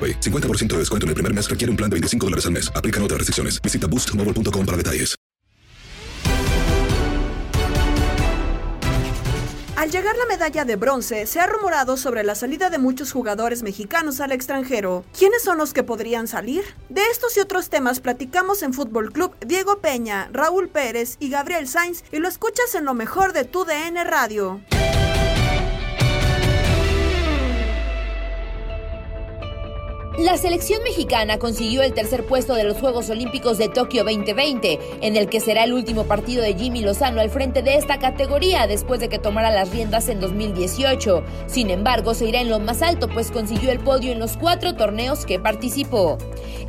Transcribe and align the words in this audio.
AroPay. 0.00 0.20
50% 0.20 0.68
de 0.68 0.78
descuento 0.78 1.04
en 1.04 1.08
el 1.10 1.14
primer 1.14 1.34
mes 1.34 1.50
requiere 1.50 1.70
un 1.70 1.76
plan 1.76 1.90
de 1.90 1.96
25 1.96 2.26
dólares 2.26 2.46
al 2.46 2.52
mes. 2.52 2.72
Aplican 2.74 3.02
otras 3.02 3.18
restricciones. 3.18 3.60
Visita 3.60 3.86
boostmobile.com 3.86 4.64
para 4.64 4.76
detalles. 4.78 5.20
Al 9.80 9.90
llegar 9.90 10.14
la 10.14 10.26
medalla 10.26 10.66
de 10.66 10.76
bronce, 10.76 11.24
se 11.24 11.40
ha 11.40 11.46
rumorado 11.46 11.96
sobre 11.96 12.22
la 12.22 12.34
salida 12.34 12.68
de 12.68 12.76
muchos 12.76 13.12
jugadores 13.12 13.62
mexicanos 13.62 14.20
al 14.20 14.30
extranjero. 14.30 15.06
¿Quiénes 15.18 15.42
son 15.42 15.56
los 15.56 15.72
que 15.72 15.82
podrían 15.82 16.28
salir? 16.28 16.62
De 16.90 17.00
estos 17.10 17.34
y 17.38 17.40
otros 17.40 17.70
temas 17.70 18.00
platicamos 18.00 18.62
en 18.62 18.74
Fútbol 18.74 19.10
Club 19.10 19.34
Diego 19.40 19.80
Peña, 19.80 20.28
Raúl 20.34 20.68
Pérez 20.68 21.16
y 21.18 21.30
Gabriel 21.30 21.66
Sainz 21.66 22.04
y 22.12 22.18
lo 22.18 22.28
escuchas 22.28 22.74
en 22.74 22.84
lo 22.84 22.92
mejor 22.92 23.32
de 23.32 23.44
tu 23.44 23.64
DN 23.64 24.04
Radio. 24.04 24.60
La 30.24 30.36
selección 30.36 30.82
mexicana 30.82 31.38
consiguió 31.38 31.80
el 31.80 31.94
tercer 31.94 32.26
puesto 32.26 32.54
de 32.54 32.64
los 32.64 32.76
Juegos 32.76 33.08
Olímpicos 33.08 33.56
de 33.56 33.70
Tokio 33.70 34.04
2020, 34.04 34.78
en 35.00 35.16
el 35.16 35.30
que 35.30 35.40
será 35.40 35.64
el 35.64 35.72
último 35.72 36.04
partido 36.04 36.42
de 36.42 36.52
Jimmy 36.52 36.82
Lozano 36.82 37.22
al 37.22 37.30
frente 37.30 37.62
de 37.62 37.76
esta 37.76 37.98
categoría 37.98 38.66
después 38.66 39.00
de 39.00 39.08
que 39.08 39.18
tomara 39.18 39.50
las 39.50 39.70
riendas 39.70 40.10
en 40.10 40.20
2018. 40.20 41.24
Sin 41.46 41.70
embargo, 41.70 42.12
se 42.12 42.28
irá 42.28 42.42
en 42.42 42.50
lo 42.50 42.60
más 42.60 42.82
alto, 42.82 43.08
pues 43.08 43.30
consiguió 43.30 43.72
el 43.72 43.80
podio 43.80 44.12
en 44.12 44.18
los 44.18 44.36
cuatro 44.36 44.74
torneos 44.74 45.24
que 45.24 45.38
participó. 45.38 46.18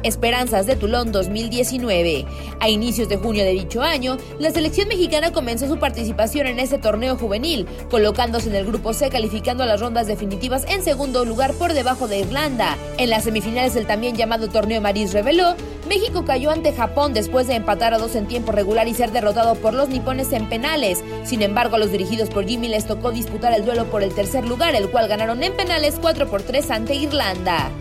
Esperanzas 0.04 0.66
de 0.66 0.78
Tulón 0.78 1.12
2019. 1.12 2.26
A 2.60 2.70
inicios 2.70 3.10
de 3.10 3.18
junio 3.18 3.44
de 3.44 3.52
dicho 3.52 3.82
año, 3.82 4.18
la 4.40 4.52
selección 4.52 4.88
mexicana 4.88 5.34
comenzó 5.34 5.68
su 5.68 5.78
participación 5.78 6.48
en 6.48 6.60
este 6.60 6.78
torneo 6.78 7.18
juvenil, 7.18 7.68
colocándose 7.90 8.50
en 8.50 8.56
el 8.56 8.66
grupo 8.66 8.94
C 8.94 9.10
calificando 9.10 9.64
a 9.64 9.68
las 9.68 9.82
rondas 9.82 10.08
definitivas 10.08 10.66
en 10.70 10.84
segundo 10.84 11.26
lugar 11.26 11.54
por 11.54 11.74
debajo 11.74 12.08
de 12.08 12.20
Irlanda. 12.20 12.78
En 12.98 13.10
la 13.10 13.20
semifinales 13.42 13.74
del 13.74 13.88
también 13.88 14.16
llamado 14.16 14.50
torneo 14.50 14.82
Maris 14.82 15.14
reveló, 15.14 15.56
México 15.90 16.24
cayó 16.26 16.52
ante 16.52 16.74
Japón 16.74 17.14
después 17.14 17.48
de 17.48 17.56
empatar 17.56 17.92
a 17.94 17.98
dos 17.98 18.16
en 18.16 18.28
tiempo 18.28 18.52
regular 18.52 18.88
y 18.88 18.94
ser 18.94 19.12
derrotado 19.12 19.56
por 19.56 19.74
los 19.74 19.90
nipones 19.90 20.32
en 20.32 20.48
penales. 20.48 21.04
Sin 21.24 21.42
embargo, 21.42 21.76
a 21.76 21.80
los 21.80 21.92
dirigidos 21.92 22.30
por 22.30 22.46
Jimmy 22.46 22.68
les 22.68 22.86
tocó 22.86 23.12
disputar 23.12 23.54
el 23.54 23.66
duelo 23.66 23.86
por 23.86 24.04
el 24.04 24.14
tercer 24.14 24.48
lugar, 24.48 24.76
el 24.76 24.90
cual 24.92 25.08
ganaron 25.08 25.42
en 25.42 25.54
penales 25.54 25.98
4 26.00 26.30
por 26.30 26.44
3 26.44 26.70
ante 26.70 26.94
Irlanda. 26.94 27.72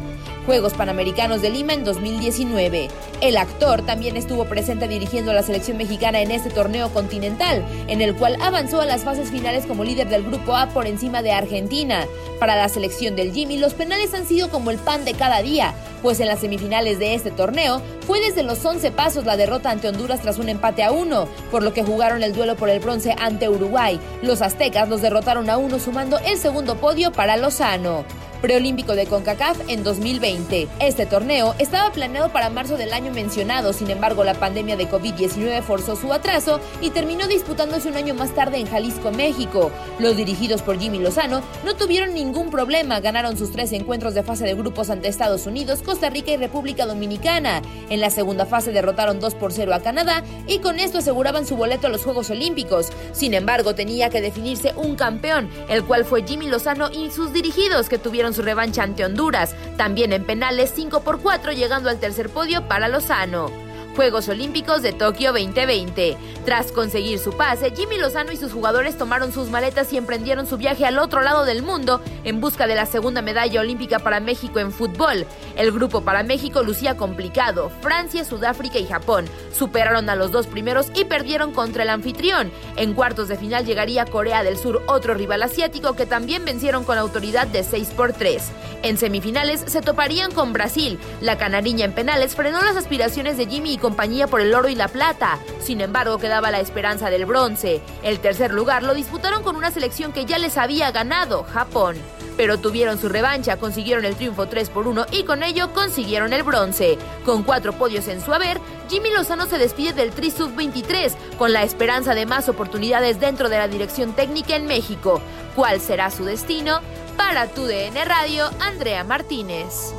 Juegos 0.50 0.74
Panamericanos 0.74 1.42
de 1.42 1.50
Lima 1.50 1.74
en 1.74 1.84
2019. 1.84 2.88
El 3.20 3.36
actor 3.36 3.82
también 3.82 4.16
estuvo 4.16 4.46
presente 4.46 4.88
dirigiendo 4.88 5.30
a 5.30 5.34
la 5.34 5.44
selección 5.44 5.76
mexicana 5.76 6.22
en 6.22 6.32
este 6.32 6.50
torneo 6.50 6.92
continental, 6.92 7.64
en 7.86 8.00
el 8.00 8.16
cual 8.16 8.36
avanzó 8.40 8.80
a 8.80 8.84
las 8.84 9.04
fases 9.04 9.30
finales 9.30 9.64
como 9.64 9.84
líder 9.84 10.08
del 10.08 10.24
Grupo 10.24 10.56
A 10.56 10.66
por 10.70 10.88
encima 10.88 11.22
de 11.22 11.30
Argentina. 11.30 12.04
Para 12.40 12.56
la 12.56 12.68
selección 12.68 13.14
del 13.14 13.32
Jimmy, 13.32 13.58
los 13.58 13.74
penales 13.74 14.12
han 14.12 14.26
sido 14.26 14.50
como 14.50 14.72
el 14.72 14.78
pan 14.78 15.04
de 15.04 15.14
cada 15.14 15.40
día, 15.40 15.72
pues 16.02 16.18
en 16.18 16.26
las 16.26 16.40
semifinales 16.40 16.98
de 16.98 17.14
este 17.14 17.30
torneo 17.30 17.80
fue 18.04 18.18
desde 18.18 18.42
los 18.42 18.64
11 18.64 18.90
pasos 18.90 19.24
la 19.26 19.36
derrota 19.36 19.70
ante 19.70 19.86
Honduras 19.86 20.20
tras 20.20 20.38
un 20.38 20.48
empate 20.48 20.82
a 20.82 20.90
uno, 20.90 21.28
por 21.52 21.62
lo 21.62 21.72
que 21.72 21.84
jugaron 21.84 22.24
el 22.24 22.32
duelo 22.32 22.56
por 22.56 22.70
el 22.70 22.80
bronce 22.80 23.14
ante 23.20 23.48
Uruguay. 23.48 24.00
Los 24.20 24.42
aztecas 24.42 24.88
los 24.88 25.00
derrotaron 25.00 25.48
a 25.48 25.58
uno 25.58 25.78
sumando 25.78 26.18
el 26.18 26.38
segundo 26.38 26.74
podio 26.74 27.12
para 27.12 27.36
Lozano 27.36 28.04
preolímpico 28.40 28.94
de 28.94 29.06
CONCACAF 29.06 29.58
en 29.68 29.84
2020. 29.84 30.68
Este 30.80 31.06
torneo 31.06 31.54
estaba 31.58 31.92
planeado 31.92 32.32
para 32.32 32.50
marzo 32.50 32.76
del 32.76 32.92
año 32.92 33.12
mencionado, 33.12 33.72
sin 33.72 33.90
embargo 33.90 34.24
la 34.24 34.34
pandemia 34.34 34.76
de 34.76 34.88
COVID-19 34.88 35.62
forzó 35.62 35.96
su 35.96 36.12
atraso 36.12 36.60
y 36.80 36.90
terminó 36.90 37.26
disputándose 37.28 37.88
un 37.88 37.96
año 37.96 38.14
más 38.14 38.34
tarde 38.34 38.58
en 38.58 38.66
Jalisco, 38.66 39.10
México. 39.10 39.70
Los 39.98 40.16
dirigidos 40.16 40.62
por 40.62 40.78
Jimmy 40.78 40.98
Lozano 40.98 41.42
no 41.64 41.74
tuvieron 41.74 42.14
ningún 42.14 42.50
problema, 42.50 43.00
ganaron 43.00 43.36
sus 43.36 43.52
tres 43.52 43.72
encuentros 43.72 44.14
de 44.14 44.22
fase 44.22 44.44
de 44.44 44.54
grupos 44.54 44.90
ante 44.90 45.08
Estados 45.08 45.46
Unidos, 45.46 45.82
Costa 45.82 46.10
Rica 46.10 46.32
y 46.32 46.36
República 46.36 46.86
Dominicana. 46.86 47.62
En 47.88 48.00
la 48.00 48.10
segunda 48.10 48.46
fase 48.46 48.72
derrotaron 48.72 49.20
2 49.20 49.34
por 49.34 49.52
0 49.52 49.74
a 49.74 49.80
Canadá 49.80 50.24
y 50.46 50.58
con 50.58 50.78
esto 50.78 50.98
aseguraban 50.98 51.46
su 51.46 51.56
boleto 51.56 51.86
a 51.86 51.90
los 51.90 52.02
Juegos 52.02 52.30
Olímpicos. 52.30 52.88
Sin 53.12 53.34
embargo, 53.34 53.74
tenía 53.74 54.10
que 54.10 54.20
definirse 54.20 54.72
un 54.76 54.96
campeón, 54.96 55.50
el 55.68 55.84
cual 55.84 56.04
fue 56.04 56.26
Jimmy 56.26 56.48
Lozano 56.48 56.90
y 56.90 57.10
sus 57.10 57.32
dirigidos 57.32 57.88
que 57.88 57.98
tuvieron 57.98 58.29
su 58.34 58.42
revancha 58.42 58.82
ante 58.82 59.04
Honduras, 59.04 59.54
también 59.76 60.12
en 60.12 60.24
penales 60.24 60.72
5 60.74 61.00
por 61.02 61.20
4 61.20 61.52
llegando 61.52 61.90
al 61.90 62.00
tercer 62.00 62.30
podio 62.30 62.66
para 62.68 62.88
Lozano. 62.88 63.69
Juegos 63.96 64.28
Olímpicos 64.28 64.82
de 64.82 64.92
Tokio 64.92 65.32
2020. 65.32 66.16
Tras 66.44 66.72
conseguir 66.72 67.18
su 67.18 67.32
pase, 67.32 67.72
Jimmy 67.76 67.98
Lozano 67.98 68.32
y 68.32 68.36
sus 68.36 68.52
jugadores 68.52 68.96
tomaron 68.96 69.32
sus 69.32 69.48
maletas 69.50 69.92
y 69.92 69.96
emprendieron 69.96 70.46
su 70.46 70.56
viaje 70.56 70.86
al 70.86 70.98
otro 70.98 71.20
lado 71.20 71.44
del 71.44 71.62
mundo 71.62 72.00
en 72.24 72.40
busca 72.40 72.66
de 72.66 72.74
la 72.74 72.86
segunda 72.86 73.22
medalla 73.22 73.60
olímpica 73.60 73.98
para 73.98 74.20
México 74.20 74.58
en 74.58 74.72
fútbol. 74.72 75.26
El 75.56 75.72
grupo 75.72 76.02
para 76.02 76.22
México 76.22 76.62
lucía 76.62 76.96
complicado. 76.96 77.70
Francia, 77.80 78.24
Sudáfrica 78.24 78.78
y 78.78 78.86
Japón 78.86 79.26
superaron 79.52 80.08
a 80.08 80.16
los 80.16 80.30
dos 80.30 80.46
primeros 80.46 80.86
y 80.94 81.04
perdieron 81.04 81.52
contra 81.52 81.82
el 81.82 81.90
anfitrión. 81.90 82.50
En 82.76 82.94
cuartos 82.94 83.28
de 83.28 83.36
final 83.36 83.66
llegaría 83.66 84.06
Corea 84.06 84.42
del 84.42 84.56
Sur, 84.56 84.82
otro 84.86 85.14
rival 85.14 85.42
asiático 85.42 85.94
que 85.94 86.06
también 86.06 86.44
vencieron 86.44 86.84
con 86.84 86.96
autoridad 86.96 87.46
de 87.46 87.64
6 87.64 87.88
por 87.96 88.12
3. 88.12 88.50
En 88.82 88.96
semifinales 88.96 89.62
se 89.66 89.82
toparían 89.82 90.32
con 90.32 90.52
Brasil. 90.52 90.98
La 91.20 91.36
canariña 91.36 91.84
en 91.84 91.92
penales 91.92 92.34
frenó 92.34 92.62
las 92.62 92.76
aspiraciones 92.76 93.36
de 93.36 93.46
Jimmy 93.46 93.74
compañía 93.80 94.28
por 94.28 94.40
el 94.40 94.54
oro 94.54 94.68
y 94.68 94.76
la 94.76 94.88
plata. 94.88 95.38
Sin 95.60 95.80
embargo, 95.80 96.18
quedaba 96.18 96.50
la 96.50 96.60
esperanza 96.60 97.10
del 97.10 97.26
bronce. 97.26 97.80
El 98.02 98.20
tercer 98.20 98.52
lugar 98.52 98.82
lo 98.82 98.94
disputaron 98.94 99.42
con 99.42 99.56
una 99.56 99.70
selección 99.70 100.12
que 100.12 100.26
ya 100.26 100.38
les 100.38 100.56
había 100.56 100.92
ganado, 100.92 101.44
Japón. 101.52 101.96
Pero 102.36 102.58
tuvieron 102.58 102.98
su 102.98 103.08
revancha, 103.08 103.56
consiguieron 103.56 104.04
el 104.04 104.16
triunfo 104.16 104.46
3 104.46 104.70
por 104.70 104.86
1 104.86 105.06
y 105.12 105.24
con 105.24 105.42
ello 105.42 105.72
consiguieron 105.74 106.32
el 106.32 106.42
bronce. 106.42 106.96
Con 107.24 107.42
cuatro 107.42 107.72
podios 107.72 108.08
en 108.08 108.24
su 108.24 108.32
haber, 108.32 108.60
Jimmy 108.88 109.10
Lozano 109.10 109.46
se 109.46 109.58
despide 109.58 109.92
del 109.92 110.12
Tri 110.12 110.30
Sub-23 110.30 111.12
con 111.36 111.52
la 111.52 111.62
esperanza 111.64 112.14
de 112.14 112.26
más 112.26 112.48
oportunidades 112.48 113.20
dentro 113.20 113.48
de 113.48 113.58
la 113.58 113.68
dirección 113.68 114.14
técnica 114.14 114.56
en 114.56 114.66
México. 114.66 115.20
¿Cuál 115.54 115.80
será 115.80 116.10
su 116.10 116.24
destino? 116.24 116.80
Para 117.16 117.48
tu 117.48 117.66
DN 117.66 118.04
Radio, 118.04 118.48
Andrea 118.60 119.04
Martínez. 119.04 119.92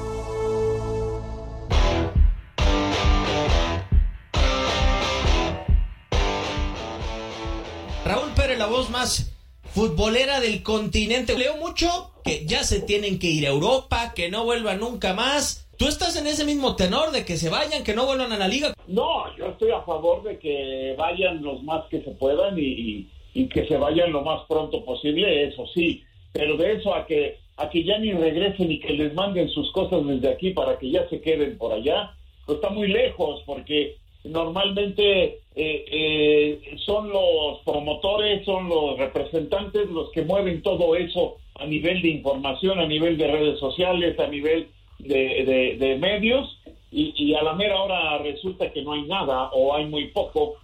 Más 8.90 9.32
futbolera 9.74 10.40
del 10.40 10.64
continente. 10.64 11.38
Leo 11.38 11.58
mucho 11.58 12.12
que 12.24 12.46
ya 12.46 12.64
se 12.64 12.82
tienen 12.82 13.20
que 13.20 13.28
ir 13.28 13.46
a 13.46 13.52
Europa, 13.52 14.14
que 14.16 14.30
no 14.30 14.44
vuelvan 14.44 14.80
nunca 14.80 15.14
más. 15.14 15.68
¿Tú 15.78 15.88
estás 15.88 16.16
en 16.16 16.28
ese 16.28 16.46
mismo 16.46 16.76
tenor 16.76 17.12
de 17.12 17.26
que 17.26 17.38
se 17.38 17.50
vayan, 17.50 17.84
que 17.84 17.96
no 17.96 18.06
vuelvan 18.06 18.32
a 18.32 18.38
la 18.38 18.48
liga? 18.48 18.74
No, 18.88 19.36
yo 19.36 19.48
estoy 19.48 19.72
a 19.72 19.82
favor 19.82 20.22
de 20.24 20.38
que 20.38 20.94
vayan 20.98 21.42
los 21.42 21.64
más 21.64 21.86
que 21.90 22.02
se 22.02 22.12
puedan 22.12 22.58
y, 22.60 23.10
y, 23.34 23.48
que 23.48 23.66
se 23.68 23.78
vayan 23.78 24.12
lo 24.12 24.22
más 24.22 24.42
pronto 24.48 24.86
posible, 24.86 25.48
eso 25.48 25.66
sí. 25.74 26.04
Pero 26.34 26.56
de 26.58 26.74
eso 26.74 26.94
a 26.94 27.06
que 27.06 27.40
a 27.58 27.70
que 27.70 27.84
ya 27.84 27.98
ni 27.98 28.12
regresen 28.12 28.72
y 28.72 28.80
que 28.80 28.94
les 28.94 29.14
manden 29.14 29.50
sus 29.50 29.72
cosas 29.72 30.06
desde 30.06 30.30
aquí 30.30 30.52
para 30.52 30.78
que 30.78 30.90
ya 30.90 31.08
se 31.10 31.22
queden 31.22 31.58
por 31.58 31.74
allá, 31.74 32.14
pues 32.46 32.58
está 32.58 32.70
muy 32.70 32.88
lejos 32.88 33.42
porque 33.46 33.98
normalmente 34.24 35.40
eh, 35.56 35.86
eh, 35.92 36.78
son 36.86 37.10
los 37.10 37.60
promotores, 37.66 38.46
son 38.46 38.70
los 38.70 38.98
representantes 38.98 39.90
los 39.90 40.12
que 40.12 40.24
mueven 40.24 40.62
todo 40.62 40.96
eso 40.96 41.38
a 41.56 41.66
nivel 41.66 42.02
de 42.02 42.10
información, 42.10 42.80
a 42.80 42.86
nivel 42.86 43.18
de 43.18 43.28
redes 43.28 43.60
sociales, 43.60 44.18
a 44.20 44.28
nivel 44.28 44.68
de, 45.00 45.98
medios, 46.00 46.58
y, 46.92 47.34
a 47.34 47.44
la 47.44 47.54
mera 47.54 47.82
hora 47.82 48.18
resulta 48.20 48.72
que 48.72 48.82
no 48.84 48.94
hay 48.94 49.04
nada 49.04 49.50
o 49.54 49.74
hay 49.76 49.86
muy 49.86 50.08
poco, 50.08 50.56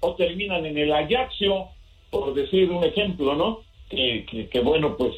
o 0.00 0.14
terminan 0.14 0.66
en 0.66 0.76
el 0.76 0.92
Ajaxio, 0.92 1.68
por 2.10 2.34
decir 2.34 2.70
un 2.70 2.84
ejemplo, 2.84 3.34
¿no? 3.34 3.60
Que, 3.88 4.48
que, 4.50 4.60
bueno, 4.60 4.96
pues 4.96 5.14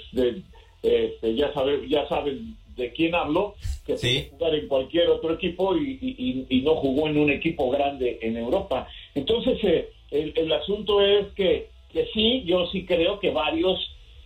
este, 0.82 1.35
ya, 1.35 1.52
sabe, 1.52 1.88
ya 1.88 2.06
saben 2.08 2.56
de 2.79 2.93
quién 2.93 3.15
hablo, 3.15 3.57
que 3.85 3.95
puede 3.95 4.31
jugar 4.31 4.55
en 4.55 4.69
cualquier 4.69 5.09
otro 5.11 5.35
equipo 5.35 5.77
y, 5.77 6.47
y, 6.49 6.61
no 6.63 6.77
jugó 6.77 7.09
en 7.09 7.19
un 7.19 7.31
equipo 7.31 7.69
grande 7.71 8.19
en 8.23 8.37
Europa. 8.37 8.89
Entonces, 9.15 9.59
eh, 9.63 9.91
el, 10.11 10.33
el, 10.37 10.53
asunto 10.53 11.03
es 11.03 11.27
que, 11.35 11.69
que, 11.93 12.07
sí, 12.15 12.45
yo 12.47 12.67
sí 12.69 12.87
creo 12.87 13.19
que 13.19 13.31
varios, 13.31 13.79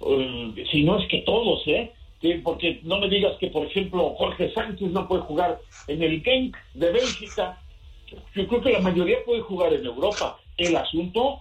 eh, 0.07 0.65
si 0.71 0.85
no 0.85 0.99
es 0.99 1.09
que 1.09 1.23
todos, 1.23 1.67
¿eh? 1.67 1.91
porque 2.45 2.81
no 2.85 3.01
me 3.01 3.09
digas 3.09 3.37
que, 3.41 3.49
por 3.49 3.67
ejemplo, 3.67 4.15
Jorge 4.17 4.53
Sánchez 4.53 4.91
no 4.91 5.09
puede 5.09 5.23
jugar 5.23 5.61
en 5.89 6.03
el 6.03 6.23
Genk 6.23 6.57
de 6.75 6.93
Bélgica. 6.93 7.59
Yo 8.35 8.47
creo 8.47 8.61
que 8.61 8.73
la 8.73 8.81
mayoría 8.81 9.19
puede 9.25 9.41
jugar 9.41 9.73
en 9.73 9.85
Europa. 9.85 10.39
El 10.57 10.77
asunto 10.77 11.41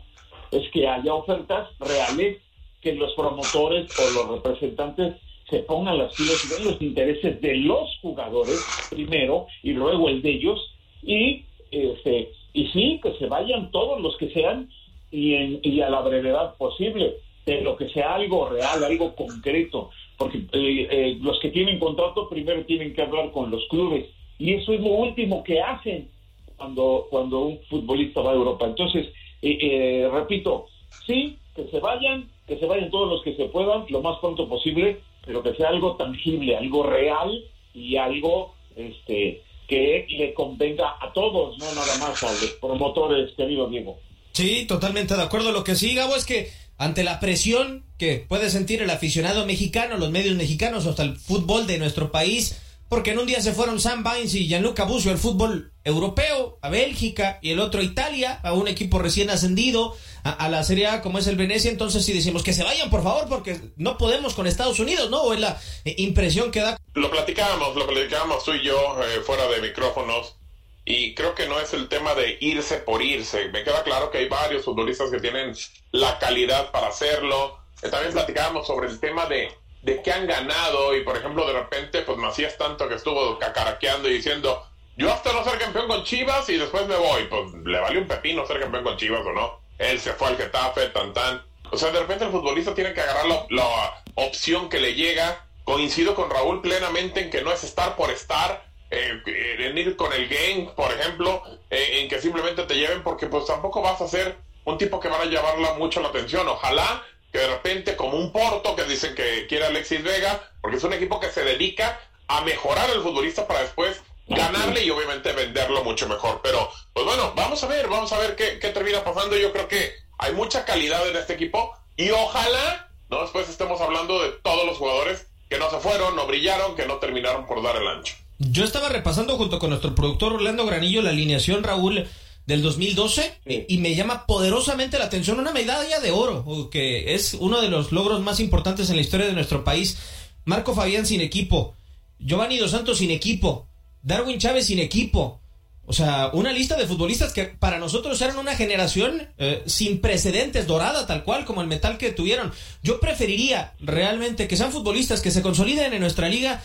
es 0.51 0.67
que 0.71 0.87
haya 0.87 1.13
ofertas 1.13 1.69
reales 1.79 2.37
que 2.81 2.95
los 2.95 3.13
promotores 3.13 3.91
o 3.99 4.09
los 4.11 4.41
representantes 4.41 5.15
se 5.51 5.59
pongan 5.59 5.97
las 5.97 6.15
pilas 6.15 6.59
y 6.59 6.63
los 6.63 6.81
intereses 6.81 7.41
de 7.41 7.55
los 7.57 7.99
jugadores 8.01 8.65
primero 8.89 9.47
y 9.61 9.73
luego 9.73 10.07
el 10.07 10.21
de 10.21 10.31
ellos. 10.31 10.73
Y 11.03 11.43
este 11.69 12.31
y 12.53 12.67
sí 12.67 12.99
que 13.03 13.13
se 13.19 13.27
vayan 13.27 13.69
todos 13.71 14.01
los 14.01 14.17
que 14.17 14.31
sean 14.31 14.69
y, 15.11 15.35
en, 15.35 15.59
y 15.61 15.81
a 15.81 15.89
la 15.89 16.01
brevedad 16.01 16.55
posible 16.55 17.17
pero 17.43 17.75
que 17.75 17.89
sea 17.89 18.15
algo 18.15 18.49
real 18.49 18.83
algo 18.83 19.13
concreto. 19.13 19.89
Porque 20.17 20.37
eh, 20.37 20.87
eh, 20.89 21.17
los 21.21 21.39
que 21.39 21.49
tienen 21.49 21.79
contrato 21.79 22.29
primero 22.29 22.63
tienen 22.65 22.93
que 22.93 23.01
hablar 23.01 23.31
con 23.31 23.51
los 23.51 23.67
clubes. 23.67 24.05
Y 24.39 24.53
eso 24.53 24.73
es 24.73 24.79
lo 24.79 24.89
último 24.89 25.43
que 25.43 25.59
hacen 25.59 26.07
cuando 26.55 27.07
cuando 27.09 27.39
un 27.41 27.59
futbolista 27.69 28.21
va 28.21 28.31
a 28.31 28.35
Europa. 28.35 28.67
Entonces 28.67 29.07
eh, 29.41 30.09
repito 30.13 30.67
sí 31.05 31.37
que 31.55 31.67
se 31.67 31.79
vayan 31.79 32.29
que 32.51 32.59
se 32.59 32.65
vayan 32.65 32.91
todos 32.91 33.09
los 33.09 33.23
que 33.23 33.35
se 33.35 33.45
puedan 33.45 33.85
lo 33.87 34.01
más 34.01 34.19
pronto 34.19 34.47
posible 34.49 34.99
pero 35.25 35.43
que 35.43 35.53
sea 35.55 35.69
algo 35.69 35.95
tangible, 35.95 36.57
algo 36.57 36.83
real 36.83 37.29
y 37.73 37.95
algo 37.97 38.55
este 38.75 39.43
que 39.67 40.05
le 40.09 40.33
convenga 40.33 40.97
a 40.99 41.13
todos, 41.13 41.57
no 41.57 41.65
nada 41.73 41.97
más 41.99 42.21
a 42.23 42.31
los 42.31 42.57
promotores, 42.59 43.33
querido 43.37 43.69
Diego. 43.69 43.99
Sí, 44.33 44.65
totalmente 44.65 45.15
de 45.15 45.21
acuerdo. 45.21 45.53
Lo 45.53 45.63
que 45.63 45.75
sí, 45.75 45.95
Gabo, 45.95 46.15
es 46.15 46.25
que 46.25 46.49
ante 46.77 47.05
la 47.05 47.21
presión 47.21 47.85
que 47.97 48.25
puede 48.27 48.49
sentir 48.49 48.81
el 48.81 48.89
aficionado 48.89 49.45
mexicano, 49.45 49.95
los 49.97 50.11
medios 50.11 50.35
mexicanos, 50.35 50.87
hasta 50.87 51.03
el 51.03 51.15
fútbol 51.15 51.67
de 51.67 51.77
nuestro 51.77 52.11
país, 52.11 52.61
porque 52.91 53.11
en 53.11 53.19
un 53.19 53.25
día 53.25 53.39
se 53.39 53.53
fueron 53.53 53.79
Sam 53.79 54.03
Vines 54.03 54.35
y 54.35 54.49
Gianluca 54.49 54.83
Busio 54.83 55.11
al 55.11 55.17
fútbol 55.17 55.71
europeo, 55.85 56.59
a 56.61 56.67
Bélgica 56.67 57.39
y 57.41 57.51
el 57.51 57.61
otro 57.61 57.81
Italia, 57.81 58.41
a 58.43 58.51
un 58.51 58.67
equipo 58.67 58.99
recién 58.99 59.29
ascendido 59.29 59.95
a, 60.25 60.49
la 60.49 60.61
Serie 60.65 60.87
A 60.87 61.01
como 61.01 61.17
es 61.17 61.25
el 61.27 61.37
Venecia, 61.37 61.71
entonces 61.71 62.03
si 62.03 62.11
decimos 62.11 62.43
que 62.43 62.51
se 62.51 62.65
vayan 62.65 62.89
por 62.89 63.01
favor 63.01 63.29
porque 63.29 63.61
no 63.77 63.97
podemos 63.97 64.33
con 64.33 64.45
Estados 64.45 64.77
Unidos, 64.79 65.09
¿no? 65.09 65.21
O 65.21 65.33
es 65.33 65.39
la 65.39 65.57
eh, 65.85 65.95
impresión 65.99 66.51
que 66.51 66.59
da. 66.59 66.77
Lo 66.93 67.09
platicábamos, 67.09 67.77
lo 67.77 67.87
platicábamos 67.87 68.43
tú 68.43 68.51
y 68.55 68.61
yo 68.61 68.75
eh, 69.01 69.21
fuera 69.25 69.47
de 69.47 69.61
micrófonos 69.61 70.35
y 70.83 71.15
creo 71.15 71.33
que 71.33 71.47
no 71.47 71.61
es 71.61 71.71
el 71.71 71.87
tema 71.87 72.13
de 72.13 72.39
irse 72.41 72.75
por 72.79 73.01
irse. 73.01 73.47
Me 73.53 73.63
queda 73.63 73.83
claro 73.83 74.11
que 74.11 74.17
hay 74.17 74.27
varios 74.27 74.65
futbolistas 74.65 75.09
que 75.09 75.21
tienen 75.21 75.55
la 75.93 76.19
calidad 76.19 76.71
para 76.71 76.89
hacerlo. 76.89 77.57
Eh, 77.83 77.87
también 77.87 78.11
platicábamos 78.11 78.67
sobre 78.67 78.89
el 78.89 78.99
tema 78.99 79.27
de 79.27 79.60
de 79.81 80.01
qué 80.01 80.11
han 80.11 80.27
ganado 80.27 80.95
y 80.95 81.03
por 81.03 81.17
ejemplo 81.17 81.45
de 81.47 81.53
repente 81.53 82.01
pues 82.01 82.17
Macías 82.17 82.57
tanto 82.57 82.87
que 82.87 82.95
estuvo 82.95 83.39
cacaraqueando 83.39 84.09
y 84.09 84.13
diciendo 84.13 84.67
yo 84.97 85.11
hasta 85.11 85.33
no 85.33 85.43
ser 85.43 85.57
campeón 85.57 85.87
con 85.87 86.03
Chivas 86.03 86.47
y 86.49 86.57
después 86.57 86.87
me 86.87 86.95
voy 86.95 87.23
pues 87.25 87.53
le 87.65 87.79
valió 87.79 88.01
un 88.01 88.07
pepino 88.07 88.45
ser 88.45 88.59
campeón 88.59 88.83
con 88.83 88.97
Chivas 88.97 89.25
o 89.25 89.31
no 89.31 89.61
él 89.81 89.99
se 89.99 90.13
fue 90.13 90.27
al 90.27 90.37
Getafe 90.37 90.87
tan 90.89 91.13
tan. 91.13 91.43
O 91.71 91.77
sea 91.77 91.91
de 91.91 91.99
repente 91.99 92.25
el 92.25 92.31
futbolista 92.31 92.75
tiene 92.75 92.93
que 92.93 93.01
agarrar 93.01 93.25
la, 93.49 94.03
opción 94.15 94.69
que 94.69 94.79
le 94.79 94.93
llega. 94.93 95.47
Coincido 95.63 96.15
con 96.15 96.29
Raúl 96.29 96.61
plenamente 96.61 97.21
en 97.21 97.29
que 97.29 97.41
no 97.41 97.51
es 97.51 97.63
estar 97.63 97.95
por 97.95 98.09
estar 98.09 98.65
eh, 98.89 99.21
en 99.25 99.77
ir 99.77 99.95
con 99.95 100.11
el 100.11 100.27
game 100.27 100.71
por 100.75 100.91
ejemplo 100.91 101.43
eh, 101.69 102.01
en 102.01 102.09
que 102.09 102.19
simplemente 102.19 102.63
te 102.63 102.75
lleven 102.75 103.03
porque 103.03 103.27
pues 103.27 103.45
tampoco 103.45 103.81
vas 103.81 104.01
a 104.01 104.07
ser 104.07 104.37
un 104.65 104.77
tipo 104.77 104.99
que 104.99 105.07
van 105.07 105.21
a 105.21 105.25
llevarla 105.25 105.73
mucho 105.75 106.01
la 106.01 106.09
atención. 106.09 106.47
Ojalá 106.47 107.03
que 107.31 107.39
de 107.39 107.47
repente 107.47 107.95
como 107.95 108.17
un 108.17 108.31
Porto 108.31 108.75
que 108.75 108.83
dicen 108.83 109.15
que 109.15 109.47
quiere 109.47 109.65
Alexis 109.65 110.03
Vega, 110.03 110.51
porque 110.61 110.77
es 110.77 110.83
un 110.83 110.93
equipo 110.93 111.19
que 111.19 111.29
se 111.29 111.43
dedica 111.43 111.99
a 112.27 112.41
mejorar 112.41 112.89
al 112.89 113.01
futbolista 113.01 113.47
para 113.47 113.61
después 113.61 114.01
ganarle 114.27 114.83
y 114.83 114.89
obviamente 114.89 115.31
venderlo 115.33 115.83
mucho 115.83 116.07
mejor. 116.07 116.41
Pero, 116.43 116.69
pues 116.93 117.05
bueno, 117.05 117.33
vamos 117.35 117.63
a 117.63 117.67
ver, 117.67 117.87
vamos 117.87 118.11
a 118.13 118.19
ver 118.19 118.35
qué, 118.35 118.59
qué 118.59 118.69
termina 118.69 119.03
pasando. 119.03 119.35
Yo 119.37 119.51
creo 119.51 119.67
que 119.67 119.93
hay 120.17 120.33
mucha 120.33 120.65
calidad 120.65 121.07
en 121.07 121.15
este 121.17 121.33
equipo 121.33 121.75
y 121.97 122.09
ojalá, 122.11 122.89
¿no? 123.09 123.21
Después 123.21 123.49
estemos 123.49 123.81
hablando 123.81 124.21
de 124.21 124.29
todos 124.43 124.65
los 124.65 124.77
jugadores 124.77 125.27
que 125.49 125.57
no 125.57 125.69
se 125.69 125.79
fueron, 125.79 126.15
no 126.15 126.27
brillaron, 126.27 126.75
que 126.75 126.85
no 126.85 126.97
terminaron 126.97 127.45
por 127.45 127.61
dar 127.61 127.75
el 127.75 127.87
ancho. 127.87 128.15
Yo 128.39 128.63
estaba 128.63 128.89
repasando 128.89 129.37
junto 129.37 129.59
con 129.59 129.69
nuestro 129.69 129.93
productor 129.93 130.33
Orlando 130.33 130.65
Granillo 130.65 131.01
la 131.01 131.11
alineación, 131.11 131.63
Raúl, 131.63 132.07
del 132.45 132.61
2012 132.61 133.65
y 133.67 133.77
me 133.77 133.95
llama 133.95 134.25
poderosamente 134.25 134.97
la 134.99 135.05
atención 135.05 135.39
una 135.39 135.51
medalla 135.51 135.99
de 135.99 136.11
oro, 136.11 136.69
que 136.69 137.13
es 137.13 137.35
uno 137.35 137.61
de 137.61 137.69
los 137.69 137.91
logros 137.91 138.21
más 138.21 138.39
importantes 138.39 138.89
en 138.89 138.95
la 138.95 139.01
historia 139.01 139.27
de 139.27 139.33
nuestro 139.33 139.63
país. 139.63 139.97
Marco 140.45 140.73
Fabián 140.73 141.05
sin 141.05 141.21
equipo, 141.21 141.75
Giovanni 142.19 142.57
Dos 142.57 142.71
Santos 142.71 142.97
sin 142.97 143.11
equipo, 143.11 143.67
Darwin 144.01 144.39
Chávez 144.39 144.65
sin 144.65 144.79
equipo. 144.79 145.39
O 145.85 145.93
sea, 145.93 146.29
una 146.33 146.53
lista 146.53 146.77
de 146.77 146.87
futbolistas 146.87 147.33
que 147.33 147.45
para 147.45 147.79
nosotros 147.79 148.21
eran 148.21 148.37
una 148.37 148.55
generación 148.55 149.27
eh, 149.37 149.63
sin 149.65 149.99
precedentes, 149.99 150.67
dorada, 150.67 151.05
tal 151.05 151.23
cual 151.23 151.43
como 151.43 151.61
el 151.61 151.67
metal 151.67 151.97
que 151.97 152.11
tuvieron. 152.11 152.53
Yo 152.81 152.99
preferiría 152.99 153.73
realmente 153.79 154.47
que 154.47 154.55
sean 154.55 154.71
futbolistas 154.71 155.21
que 155.21 155.31
se 155.31 155.41
consoliden 155.41 155.93
en 155.93 155.99
nuestra 155.99 156.29
liga 156.29 156.63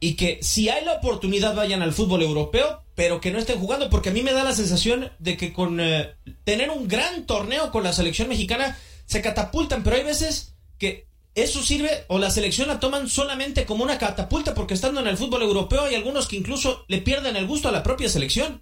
y 0.00 0.16
que 0.16 0.38
si 0.42 0.70
hay 0.70 0.84
la 0.84 0.94
oportunidad 0.94 1.54
vayan 1.54 1.82
al 1.82 1.92
fútbol 1.92 2.22
europeo, 2.22 2.82
pero 2.94 3.20
que 3.20 3.30
no 3.30 3.38
estén 3.38 3.60
jugando, 3.60 3.90
porque 3.90 4.08
a 4.08 4.12
mí 4.12 4.22
me 4.22 4.32
da 4.32 4.42
la 4.42 4.54
sensación 4.54 5.10
de 5.18 5.36
que 5.36 5.52
con 5.52 5.78
eh, 5.78 6.14
tener 6.44 6.70
un 6.70 6.88
gran 6.88 7.26
torneo 7.26 7.70
con 7.70 7.84
la 7.84 7.92
selección 7.92 8.28
mexicana 8.28 8.78
se 9.04 9.20
catapultan, 9.20 9.84
pero 9.84 9.96
hay 9.96 10.04
veces 10.04 10.56
que 10.78 11.06
eso 11.34 11.60
sirve 11.60 11.90
o 12.08 12.18
la 12.18 12.30
selección 12.30 12.68
la 12.68 12.80
toman 12.80 13.08
solamente 13.08 13.66
como 13.66 13.84
una 13.84 13.98
catapulta 13.98 14.54
porque 14.54 14.74
estando 14.74 15.00
en 15.00 15.06
el 15.06 15.16
fútbol 15.16 15.42
europeo 15.42 15.82
hay 15.82 15.94
algunos 15.94 16.26
que 16.26 16.36
incluso 16.36 16.84
le 16.88 16.98
pierden 16.98 17.36
el 17.36 17.46
gusto 17.46 17.68
a 17.68 17.72
la 17.72 17.82
propia 17.82 18.08
selección. 18.08 18.60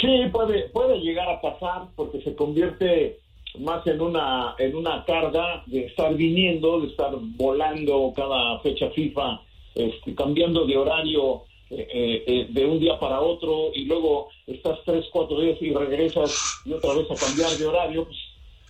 Sí, 0.00 0.08
puede, 0.32 0.68
puede 0.70 0.98
llegar 1.00 1.28
a 1.28 1.40
pasar 1.40 1.88
porque 1.94 2.22
se 2.22 2.34
convierte 2.34 3.18
más 3.58 3.86
en 3.86 4.00
una 4.00 4.54
en 4.58 4.76
una 4.76 5.04
carga 5.04 5.62
de 5.66 5.86
estar 5.86 6.14
viniendo, 6.14 6.80
de 6.80 6.88
estar 6.88 7.10
volando 7.36 8.12
cada 8.14 8.60
fecha 8.60 8.90
FIFA 8.90 9.40
este, 9.74 10.14
cambiando 10.14 10.64
de 10.64 10.76
horario 10.76 11.42
eh, 11.70 12.24
eh, 12.26 12.46
de 12.48 12.64
un 12.64 12.80
día 12.80 12.98
para 12.98 13.20
otro 13.20 13.70
y 13.74 13.84
luego 13.84 14.28
estás 14.46 14.78
tres, 14.86 15.04
cuatro 15.12 15.38
días 15.40 15.58
y 15.60 15.70
regresas 15.72 16.62
y 16.64 16.72
otra 16.72 16.94
vez 16.94 17.10
a 17.10 17.14
cambiar 17.14 17.50
de 17.50 17.66
horario, 17.66 18.04
pues 18.04 18.16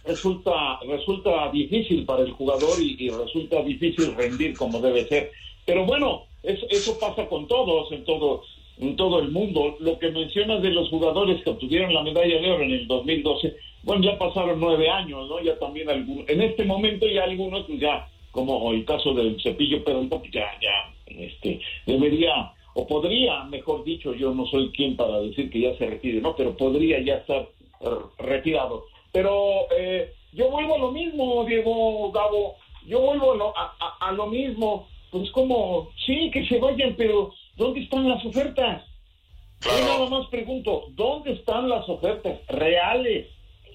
resulta, 0.05 0.81
resulta 0.81 1.51
difícil 1.53 2.05
para 2.05 2.23
el 2.23 2.33
jugador 2.33 2.81
y, 2.81 3.09
resulta 3.11 3.63
difícil 3.63 4.17
rendir 4.17 4.57
como 4.57 4.81
debe 4.81 5.07
ser. 5.07 5.31
Pero 5.65 5.85
bueno, 5.85 6.25
eso 6.43 6.99
pasa 6.99 7.29
con 7.29 7.47
todos, 7.47 7.93
en 7.93 8.05
todo, 8.05 8.43
en 8.79 8.97
todo 8.97 9.21
el 9.21 9.31
mundo. 9.31 9.77
Lo 9.79 9.99
que 9.99 10.11
mencionas 10.11 10.63
de 10.63 10.71
los 10.71 10.89
jugadores 10.89 11.43
que 11.45 11.51
obtuvieron 11.51 11.95
la 11.95 12.03
medalla 12.03 12.41
de 12.41 12.51
oro 12.51 12.65
en 12.65 12.73
el 12.73 12.89
2012, 12.89 13.55
bueno, 13.85 14.03
ya 14.03 14.19
pasaron 14.19 14.59
nueve 14.59 14.89
años, 14.91 15.29
¿no? 15.29 15.41
Ya 15.41 15.57
también 15.59 15.89
algunos, 15.89 16.29
en 16.29 16.43
este 16.43 16.65
momento 16.65 17.07
ya 17.07 17.25
algunos 17.25 17.65
pues 17.67 17.79
ya 17.79 18.09
como 18.31 18.73
el 18.73 18.85
caso 18.85 19.15
del 19.15 19.41
cepillo, 19.43 19.83
pero 19.85 20.03
ya, 20.33 20.51
ya, 20.61 20.95
este, 21.07 21.61
debería, 21.87 22.53
o 22.75 22.87
podría, 22.87 23.45
mejor 23.45 23.85
dicho, 23.85 24.15
yo 24.15 24.35
no 24.35 24.47
soy 24.47 24.71
quien 24.71 24.97
para 24.97 25.21
decir 25.21 25.51
que 25.51 25.61
ya 25.61 25.77
se 25.77 25.87
retire, 25.87 26.21
¿no? 26.21 26.37
Pero 26.37 26.57
podría 26.57 27.01
ya 27.01 27.17
estar 27.17 27.49
retirado. 28.19 28.85
Pero 29.13 29.67
eh, 29.77 30.13
yo 30.33 30.51
vuelvo 30.51 30.75
a 30.75 30.79
lo 30.79 30.93
mismo, 30.93 31.45
Diego, 31.45 32.13
Gabo, 32.13 32.57
yo 32.87 33.01
vuelvo 33.01 33.55
a, 33.57 34.13
lo 34.13 34.27
mismo, 34.27 34.89
pues 35.11 35.31
como, 35.31 35.91
sí, 36.07 36.31
que 36.33 36.47
se 36.47 36.59
vayan, 36.59 36.95
pero 36.97 37.33
¿dónde 37.57 37.81
están 37.81 38.09
las 38.09 38.25
ofertas? 38.25 38.85
Yo 39.61 39.81
nada 39.81 40.09
más 40.09 40.27
pregunto, 40.29 40.85
¿dónde 40.91 41.33
están 41.33 41.69
las 41.69 41.89
ofertas 41.89 42.39
reales? 42.49 43.27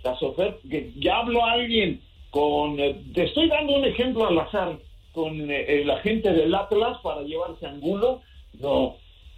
Las 0.03 0.22
ofertas, 0.22 0.62
ya 0.95 1.17
habló 1.17 1.43
alguien 1.45 2.01
con, 2.34 2.80
eh, 2.80 3.00
te 3.13 3.25
estoy 3.25 3.48
dando 3.48 3.75
un 3.75 3.86
ejemplo 3.86 4.25
al 4.25 4.40
azar, 4.40 4.80
con 5.12 5.52
eh, 5.52 5.84
la 5.86 6.00
gente 6.00 6.34
del 6.34 6.56
Atlas 6.56 6.98
para 7.04 7.22
llevarse 7.22 7.68
Angulo, 7.68 8.22
no, 8.60 8.96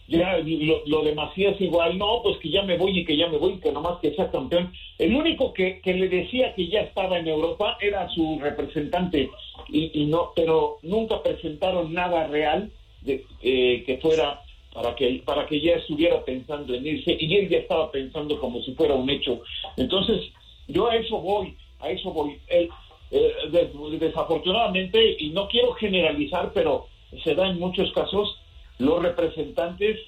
ya 0.08 0.38
lo, 0.38 0.82
lo 0.86 1.04
de 1.04 1.14
Macías 1.14 1.60
igual, 1.60 1.98
no, 1.98 2.22
pues 2.24 2.38
que 2.38 2.50
ya 2.50 2.62
me 2.62 2.78
voy 2.78 3.00
y 3.00 3.04
que 3.04 3.18
ya 3.18 3.28
me 3.28 3.38
voy, 3.38 3.60
que 3.60 3.74
nomás 3.74 4.00
que 4.00 4.16
sea 4.16 4.32
campeón. 4.32 4.72
El 4.98 5.14
único 5.14 5.54
que, 5.54 5.82
que 5.82 5.94
le 5.94 6.08
decía 6.08 6.56
que 6.56 6.70
ya 6.70 6.82
estaba 6.84 7.20
en 7.20 7.28
Europa 7.28 7.78
era 7.82 8.08
su 8.12 8.40
representante, 8.40 9.30
y, 9.68 9.92
y 10.02 10.06
no, 10.06 10.32
pero 10.34 10.78
nunca 10.82 11.22
presentaron 11.22 11.94
nada 11.94 12.28
real 12.28 12.72
de, 13.02 13.26
eh, 13.42 13.84
que 13.86 13.98
fuera 13.98 14.42
para 14.74 14.96
que, 14.96 15.22
para 15.26 15.46
que 15.48 15.60
ya 15.60 15.74
estuviera 15.74 16.24
pensando 16.24 16.74
en 16.74 16.88
irse, 16.88 17.18
y 17.20 17.36
él 17.36 17.50
ya 17.50 17.58
estaba 17.58 17.92
pensando 17.92 18.40
como 18.40 18.62
si 18.62 18.74
fuera 18.74 18.94
un 18.94 19.10
hecho. 19.10 19.42
Entonces, 19.76 20.32
yo 20.70 20.88
a 20.88 20.96
eso 20.96 21.20
voy, 21.20 21.58
a 21.82 21.90
eso 21.90 22.14
voy. 22.14 22.40
El, 22.48 22.70
eh, 23.16 23.98
desafortunadamente, 24.00 25.16
y 25.20 25.30
no 25.30 25.48
quiero 25.48 25.74
generalizar, 25.74 26.52
pero 26.54 26.88
se 27.24 27.34
da 27.34 27.48
en 27.48 27.60
muchos 27.60 27.92
casos, 27.94 28.38
los 28.78 29.02
representantes 29.02 30.00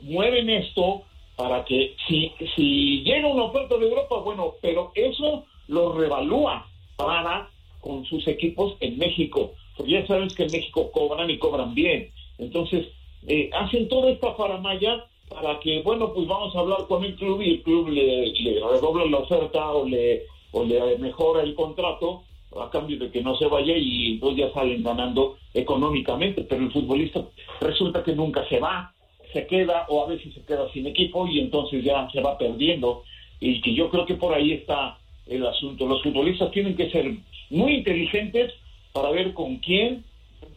mueven 0.00 0.50
esto 0.50 1.02
para 1.36 1.64
que 1.64 1.94
si, 2.08 2.32
si 2.56 3.02
llega 3.02 3.28
una 3.28 3.44
oferta 3.44 3.76
de 3.76 3.86
Europa, 3.86 4.16
bueno, 4.18 4.54
pero 4.60 4.90
eso 4.94 5.44
lo 5.68 5.92
revalúa 5.92 6.66
para 6.96 7.50
con 7.80 8.04
sus 8.06 8.26
equipos 8.26 8.74
en 8.80 8.98
México, 8.98 9.52
porque 9.76 9.92
ya 9.92 10.06
sabes 10.06 10.34
que 10.34 10.44
en 10.44 10.52
México 10.52 10.90
cobran 10.90 11.30
y 11.30 11.38
cobran 11.38 11.74
bien. 11.74 12.10
Entonces, 12.38 12.88
eh, 13.28 13.50
hacen 13.52 13.88
toda 13.88 14.10
esta 14.10 14.34
faramaya 14.34 15.04
para 15.28 15.60
que, 15.60 15.82
bueno, 15.82 16.12
pues 16.12 16.26
vamos 16.26 16.54
a 16.56 16.60
hablar 16.60 16.86
con 16.88 17.04
el 17.04 17.14
club 17.14 17.40
y 17.42 17.50
el 17.50 17.62
club 17.62 17.88
le, 17.90 18.32
le 18.32 18.54
redobla 18.54 19.04
la 19.04 19.18
oferta 19.18 19.70
o 19.70 19.86
le, 19.86 20.24
o 20.52 20.64
le 20.64 20.98
mejora 20.98 21.42
el 21.42 21.54
contrato 21.54 22.22
a 22.60 22.70
cambio 22.70 22.98
de 22.98 23.10
que 23.10 23.22
no 23.22 23.36
se 23.36 23.46
vaya 23.46 23.76
y 23.76 24.12
entonces 24.12 24.46
ya 24.46 24.52
salen 24.52 24.82
ganando 24.82 25.36
económicamente, 25.52 26.42
pero 26.42 26.62
el 26.62 26.72
futbolista 26.72 27.24
resulta 27.60 28.02
que 28.02 28.14
nunca 28.14 28.46
se 28.48 28.58
va, 28.60 28.92
se 29.32 29.46
queda 29.46 29.86
o 29.88 30.04
a 30.04 30.08
veces 30.08 30.32
se 30.32 30.44
queda 30.44 30.70
sin 30.72 30.86
equipo 30.86 31.26
y 31.26 31.40
entonces 31.40 31.84
ya 31.84 32.08
se 32.10 32.20
va 32.20 32.38
perdiendo 32.38 33.02
y 33.40 33.60
que 33.60 33.74
yo 33.74 33.90
creo 33.90 34.06
que 34.06 34.14
por 34.14 34.32
ahí 34.34 34.52
está 34.52 34.98
el 35.26 35.44
asunto. 35.44 35.86
Los 35.86 36.02
futbolistas 36.02 36.50
tienen 36.52 36.76
que 36.76 36.90
ser 36.90 37.12
muy 37.50 37.74
inteligentes 37.74 38.52
para 38.92 39.10
ver 39.10 39.34
con 39.34 39.56
quién, 39.56 40.04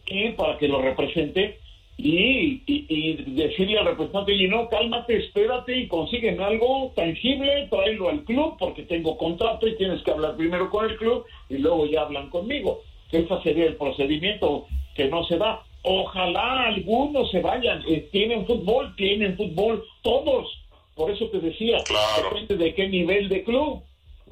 quién 0.04 0.36
para 0.36 0.56
que 0.56 0.68
lo 0.68 0.80
represente 0.80 1.58
y, 2.02 2.62
y, 2.66 3.14
decirle 3.34 3.78
al 3.78 3.86
representante, 3.86 4.34
y 4.34 4.48
no, 4.48 4.68
cálmate, 4.68 5.18
espérate 5.18 5.76
y 5.76 5.88
consiguen 5.88 6.40
algo 6.40 6.92
tangible, 6.96 7.68
tráelo 7.70 8.08
al 8.08 8.24
club 8.24 8.56
porque 8.58 8.82
tengo 8.84 9.16
contrato 9.16 9.66
y 9.68 9.76
tienes 9.76 10.02
que 10.02 10.10
hablar 10.10 10.36
primero 10.36 10.70
con 10.70 10.88
el 10.88 10.96
club 10.96 11.24
y 11.48 11.58
luego 11.58 11.86
ya 11.86 12.02
hablan 12.02 12.30
conmigo. 12.30 12.82
Ese 13.12 13.42
sería 13.42 13.66
el 13.66 13.76
procedimiento 13.76 14.66
que 14.94 15.08
no 15.08 15.24
se 15.24 15.36
da. 15.36 15.62
Ojalá 15.82 16.68
algunos 16.68 17.30
se 17.30 17.40
vayan. 17.40 17.82
Eh, 17.86 18.08
tienen 18.12 18.46
fútbol, 18.46 18.94
tienen 18.96 19.36
fútbol, 19.36 19.84
todos. 20.02 20.48
Por 20.94 21.10
eso 21.10 21.26
te 21.28 21.40
decía, 21.40 21.78
depende 22.22 22.56
de 22.56 22.74
qué 22.74 22.88
nivel 22.88 23.28
de 23.28 23.42
club, 23.42 23.82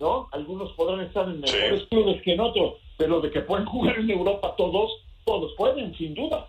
¿no? 0.01 0.29
Algunos 0.33 0.73
podrán 0.73 1.01
estar 1.01 1.29
en 1.29 1.41
mejores 1.41 1.85
clubes 1.91 2.23
que 2.23 2.33
en 2.33 2.41
otros, 2.41 2.75
pero 2.97 3.21
de 3.21 3.31
que 3.31 3.41
pueden 3.41 3.67
jugar 3.67 3.99
en 3.99 4.11
Europa 4.11 4.55
todos, 4.57 4.91
todos 5.25 5.53
pueden, 5.57 5.95
sin 5.97 6.15
duda 6.15 6.49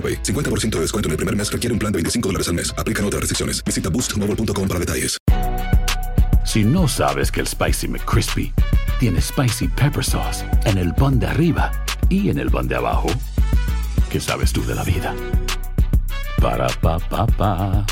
50% 0.01 0.69
de 0.77 0.81
descuento 0.81 1.07
en 1.07 1.11
el 1.11 1.17
primer 1.17 1.35
mes 1.35 1.51
requiere 1.51 1.73
un 1.73 1.79
plan 1.79 1.91
de 1.91 1.97
25 1.97 2.29
dólares 2.29 2.47
al 2.47 2.55
mes. 2.55 2.73
Aplican 2.77 3.05
otras 3.05 3.19
restricciones. 3.19 3.63
Visita 3.63 3.89
boostmobile.com 3.89 4.67
para 4.67 4.79
detalles. 4.79 5.17
Si 6.43 6.63
no 6.63 6.87
sabes 6.87 7.31
que 7.31 7.39
el 7.39 7.47
Spicy 7.47 7.87
McCrispy 7.87 8.51
tiene 8.99 9.21
Spicy 9.21 9.67
Pepper 9.67 10.03
Sauce 10.03 10.43
en 10.65 10.77
el 10.77 10.93
pan 10.93 11.19
de 11.19 11.27
arriba 11.27 11.71
y 12.09 12.29
en 12.29 12.39
el 12.39 12.49
pan 12.49 12.67
de 12.67 12.75
abajo, 12.75 13.07
¿qué 14.09 14.19
sabes 14.19 14.51
tú 14.51 14.65
de 14.65 14.75
la 14.75 14.83
vida? 14.83 15.15
Para, 16.41 16.67
pa, 16.67 16.99
pa, 16.99 17.25
pa. 17.27 17.85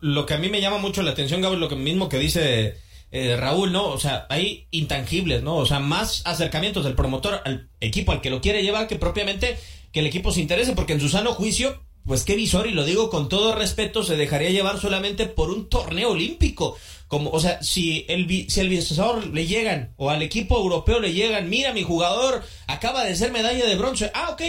Lo 0.00 0.26
que 0.26 0.34
a 0.34 0.38
mí 0.38 0.48
me 0.48 0.60
llama 0.60 0.78
mucho 0.78 1.02
la 1.02 1.10
atención, 1.10 1.40
Gabo, 1.42 1.54
es 1.54 1.60
lo 1.60 1.68
mismo 1.76 2.08
que 2.08 2.18
dice 2.18 2.78
eh, 3.10 3.36
Raúl, 3.36 3.72
¿no? 3.72 3.86
O 3.86 3.98
sea, 3.98 4.26
hay 4.28 4.68
intangibles, 4.70 5.42
¿no? 5.42 5.56
O 5.56 5.66
sea, 5.66 5.80
más 5.80 6.22
acercamientos 6.24 6.84
del 6.84 6.94
promotor 6.94 7.40
al 7.44 7.70
equipo 7.80 8.12
al 8.12 8.20
que 8.20 8.30
lo 8.30 8.40
quiere 8.40 8.62
llevar 8.62 8.86
que 8.86 8.96
propiamente 8.96 9.58
que 9.92 10.00
el 10.00 10.06
equipo 10.06 10.32
se 10.32 10.40
interese, 10.40 10.72
porque 10.72 10.92
en 10.92 11.00
su 11.00 11.08
sano 11.08 11.32
juicio, 11.32 11.82
pues 12.04 12.24
qué 12.24 12.36
visor, 12.36 12.66
y 12.66 12.72
lo 12.72 12.84
digo 12.84 13.08
con 13.10 13.28
todo 13.28 13.54
respeto, 13.54 14.02
se 14.02 14.16
dejaría 14.16 14.50
llevar 14.50 14.78
solamente 14.78 15.26
por 15.26 15.50
un 15.50 15.68
torneo 15.68 16.10
olímpico. 16.10 16.76
Como, 17.06 17.30
o 17.30 17.40
sea, 17.40 17.62
si 17.62 18.04
el, 18.08 18.50
si 18.50 18.60
el 18.60 18.68
visor 18.68 19.26
le 19.28 19.46
llegan, 19.46 19.94
o 19.96 20.10
al 20.10 20.22
equipo 20.22 20.58
europeo 20.58 21.00
le 21.00 21.14
llegan, 21.14 21.48
mira, 21.48 21.72
mi 21.72 21.82
jugador 21.82 22.44
acaba 22.66 23.04
de 23.04 23.16
ser 23.16 23.32
medalla 23.32 23.64
de 23.64 23.76
bronce. 23.76 24.10
Ah, 24.14 24.30
ok. 24.30 24.42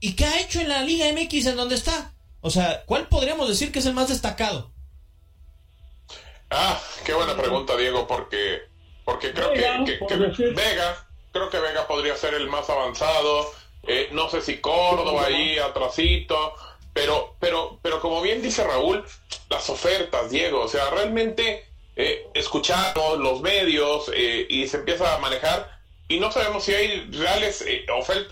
¿Y 0.00 0.12
qué 0.12 0.26
ha 0.26 0.40
hecho 0.40 0.60
en 0.60 0.68
la 0.68 0.82
Liga 0.82 1.06
MX 1.12 1.46
en 1.46 1.56
donde 1.56 1.76
está? 1.76 2.14
O 2.40 2.50
sea, 2.50 2.82
¿cuál 2.86 3.08
podríamos 3.08 3.48
decir 3.48 3.72
que 3.72 3.78
es 3.78 3.86
el 3.86 3.94
más 3.94 4.08
destacado? 4.08 4.71
Ah, 6.52 6.80
qué 7.04 7.14
buena 7.14 7.36
pregunta, 7.36 7.76
Diego, 7.76 8.06
porque, 8.06 8.62
porque 9.04 9.32
creo 9.32 9.52
que, 9.52 10.50
Vega, 10.50 11.06
creo 11.32 11.50
que 11.50 11.58
Vega 11.58 11.86
podría 11.86 12.16
ser 12.16 12.34
el 12.34 12.48
más 12.48 12.68
avanzado. 12.68 13.50
Eh, 13.84 14.08
no 14.12 14.28
sé 14.28 14.42
si 14.42 14.58
Córdoba 14.60 15.26
ahí 15.26 15.58
atrasito, 15.58 16.54
pero, 16.92 17.34
pero, 17.40 17.78
pero 17.82 18.00
como 18.00 18.20
bien 18.20 18.42
dice 18.42 18.64
Raúl, 18.64 19.04
las 19.48 19.68
ofertas, 19.70 20.30
Diego, 20.30 20.60
o 20.60 20.68
sea, 20.68 20.90
realmente 20.90 21.66
eh, 21.96 22.26
escuchamos 22.34 23.18
los 23.18 23.40
medios 23.40 24.10
eh, 24.14 24.46
y 24.48 24.68
se 24.68 24.78
empieza 24.78 25.14
a 25.14 25.18
manejar 25.18 25.82
y 26.08 26.20
no 26.20 26.30
sabemos 26.30 26.64
si 26.64 26.74
hay 26.74 27.10
reales 27.10 27.62
eh, 27.66 27.86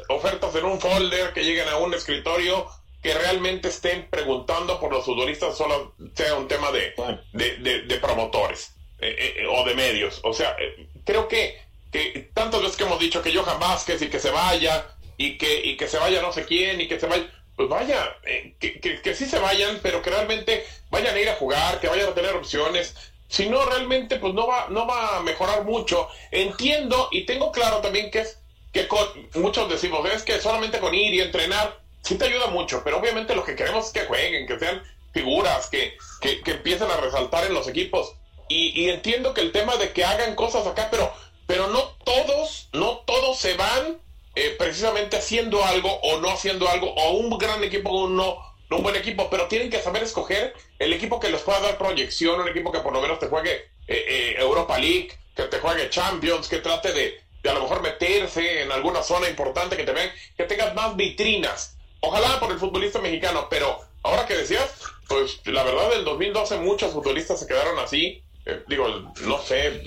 ofertas 0.08 0.54
en 0.54 0.64
un 0.66 0.80
folder 0.80 1.32
que 1.32 1.44
lleguen 1.44 1.68
a 1.68 1.78
un 1.78 1.94
escritorio 1.94 2.66
que 3.02 3.14
realmente 3.14 3.68
estén 3.68 4.08
preguntando 4.10 4.78
por 4.78 4.92
los 4.92 5.04
futbolistas 5.04 5.56
solo 5.56 5.94
sea 6.14 6.34
un 6.34 6.48
tema 6.48 6.70
de, 6.70 6.94
de, 7.32 7.98
promotores 7.98 8.74
eh, 8.98 9.34
eh, 9.38 9.46
o 9.46 9.64
de 9.64 9.74
medios. 9.74 10.20
O 10.22 10.32
sea, 10.32 10.56
eh, 10.58 10.88
creo 11.04 11.28
que 11.28 11.70
que 11.90 12.30
tantas 12.34 12.62
veces 12.62 12.76
que 12.76 12.84
hemos 12.84 13.00
dicho 13.00 13.22
que 13.22 13.34
Johan 13.34 13.58
Vázquez 13.58 14.00
y 14.02 14.08
que 14.08 14.20
se 14.20 14.30
vaya, 14.30 14.86
y 15.16 15.36
que, 15.38 15.60
y 15.64 15.76
que 15.76 15.88
se 15.88 15.98
vaya 15.98 16.22
no 16.22 16.32
sé 16.32 16.44
quién, 16.44 16.80
y 16.80 16.88
que 16.88 17.00
se 17.00 17.06
vaya, 17.06 17.26
pues 17.56 17.68
vaya, 17.68 18.16
eh, 18.24 18.54
que, 18.58 18.80
que, 18.80 19.00
que 19.00 19.14
sí 19.14 19.26
se 19.26 19.38
vayan, 19.38 19.80
pero 19.82 20.02
que 20.02 20.10
realmente 20.10 20.64
vayan 20.90 21.14
a 21.14 21.20
ir 21.20 21.28
a 21.28 21.36
jugar, 21.36 21.80
que 21.80 21.88
vayan 21.88 22.08
a 22.08 22.14
tener 22.14 22.34
opciones. 22.34 22.94
Si 23.28 23.48
no, 23.48 23.64
realmente, 23.64 24.16
pues 24.16 24.34
no 24.34 24.46
va, 24.46 24.68
no 24.70 24.86
va 24.86 25.18
a 25.18 25.22
mejorar 25.22 25.64
mucho. 25.64 26.08
Entiendo 26.30 27.08
y 27.12 27.26
tengo 27.26 27.52
claro 27.52 27.78
también 27.78 28.10
que 28.10 28.20
es 28.20 28.38
que 28.72 28.86
con, 28.86 29.04
muchos 29.34 29.68
decimos, 29.68 30.08
es 30.10 30.22
que 30.22 30.40
solamente 30.40 30.78
con 30.78 30.94
ir 30.94 31.12
y 31.12 31.20
entrenar, 31.20 31.80
sí 32.10 32.18
te 32.18 32.24
ayuda 32.24 32.48
mucho, 32.48 32.82
pero 32.82 32.98
obviamente 32.98 33.36
lo 33.36 33.44
que 33.44 33.54
queremos 33.54 33.86
es 33.86 33.92
que 33.92 34.06
jueguen, 34.06 34.44
que 34.44 34.58
sean 34.58 34.82
figuras, 35.12 35.68
que, 35.68 35.96
que, 36.20 36.40
que 36.40 36.50
empiecen 36.50 36.90
a 36.90 36.96
resaltar 36.96 37.46
en 37.46 37.54
los 37.54 37.68
equipos. 37.68 38.16
Y, 38.48 38.72
y, 38.80 38.90
entiendo 38.90 39.32
que 39.32 39.42
el 39.42 39.52
tema 39.52 39.76
de 39.76 39.92
que 39.92 40.04
hagan 40.04 40.34
cosas 40.34 40.66
acá, 40.66 40.88
pero, 40.90 41.12
pero 41.46 41.68
no 41.68 41.82
todos, 42.04 42.68
no 42.72 42.98
todos 43.06 43.38
se 43.38 43.54
van 43.54 44.00
eh, 44.34 44.56
precisamente 44.58 45.18
haciendo 45.18 45.64
algo 45.64 46.00
o 46.02 46.18
no 46.18 46.30
haciendo 46.30 46.68
algo, 46.68 46.92
o 46.92 47.12
un 47.12 47.38
gran 47.38 47.62
equipo 47.62 47.90
o 47.90 48.08
no, 48.08 48.38
no 48.68 48.78
un 48.78 48.82
buen 48.82 48.96
equipo, 48.96 49.30
pero 49.30 49.46
tienen 49.46 49.70
que 49.70 49.80
saber 49.80 50.02
escoger 50.02 50.52
el 50.80 50.92
equipo 50.92 51.20
que 51.20 51.30
les 51.30 51.42
pueda 51.42 51.60
dar 51.60 51.78
proyección, 51.78 52.40
un 52.40 52.48
equipo 52.48 52.72
que 52.72 52.80
por 52.80 52.92
lo 52.92 53.00
menos 53.00 53.20
te 53.20 53.28
juegue 53.28 53.52
eh, 53.86 54.04
eh, 54.08 54.34
Europa 54.36 54.76
League, 54.78 55.16
que 55.36 55.44
te 55.44 55.60
juegue 55.60 55.90
Champions, 55.90 56.48
que 56.48 56.58
trate 56.58 56.92
de, 56.92 57.20
de 57.40 57.50
a 57.50 57.54
lo 57.54 57.60
mejor 57.60 57.82
meterse 57.82 58.62
en 58.62 58.72
alguna 58.72 59.04
zona 59.04 59.28
importante, 59.28 59.76
que 59.76 59.84
te 59.84 59.92
vean, 59.92 60.10
que 60.36 60.42
tengas 60.42 60.74
más 60.74 60.96
vitrinas. 60.96 61.76
Ojalá 62.00 62.40
por 62.40 62.50
el 62.50 62.58
futbolista 62.58 63.00
mexicano, 63.00 63.46
pero 63.50 63.78
ahora 64.02 64.26
que 64.26 64.36
decías, 64.36 64.80
pues 65.08 65.40
la 65.44 65.64
verdad 65.64 65.90
del 65.90 66.04
2012 66.04 66.58
muchos 66.58 66.92
futbolistas 66.92 67.40
se 67.40 67.46
quedaron 67.46 67.78
así. 67.78 68.22
Eh, 68.46 68.62
digo, 68.68 68.88
no 69.22 69.38
sé, 69.38 69.82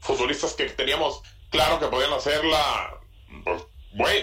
futbolistas 0.00 0.54
que 0.54 0.66
teníamos 0.66 1.22
claro 1.50 1.80
que 1.80 1.86
podían 1.86 2.12
hacerla 2.12 3.00
pues, 3.44 3.64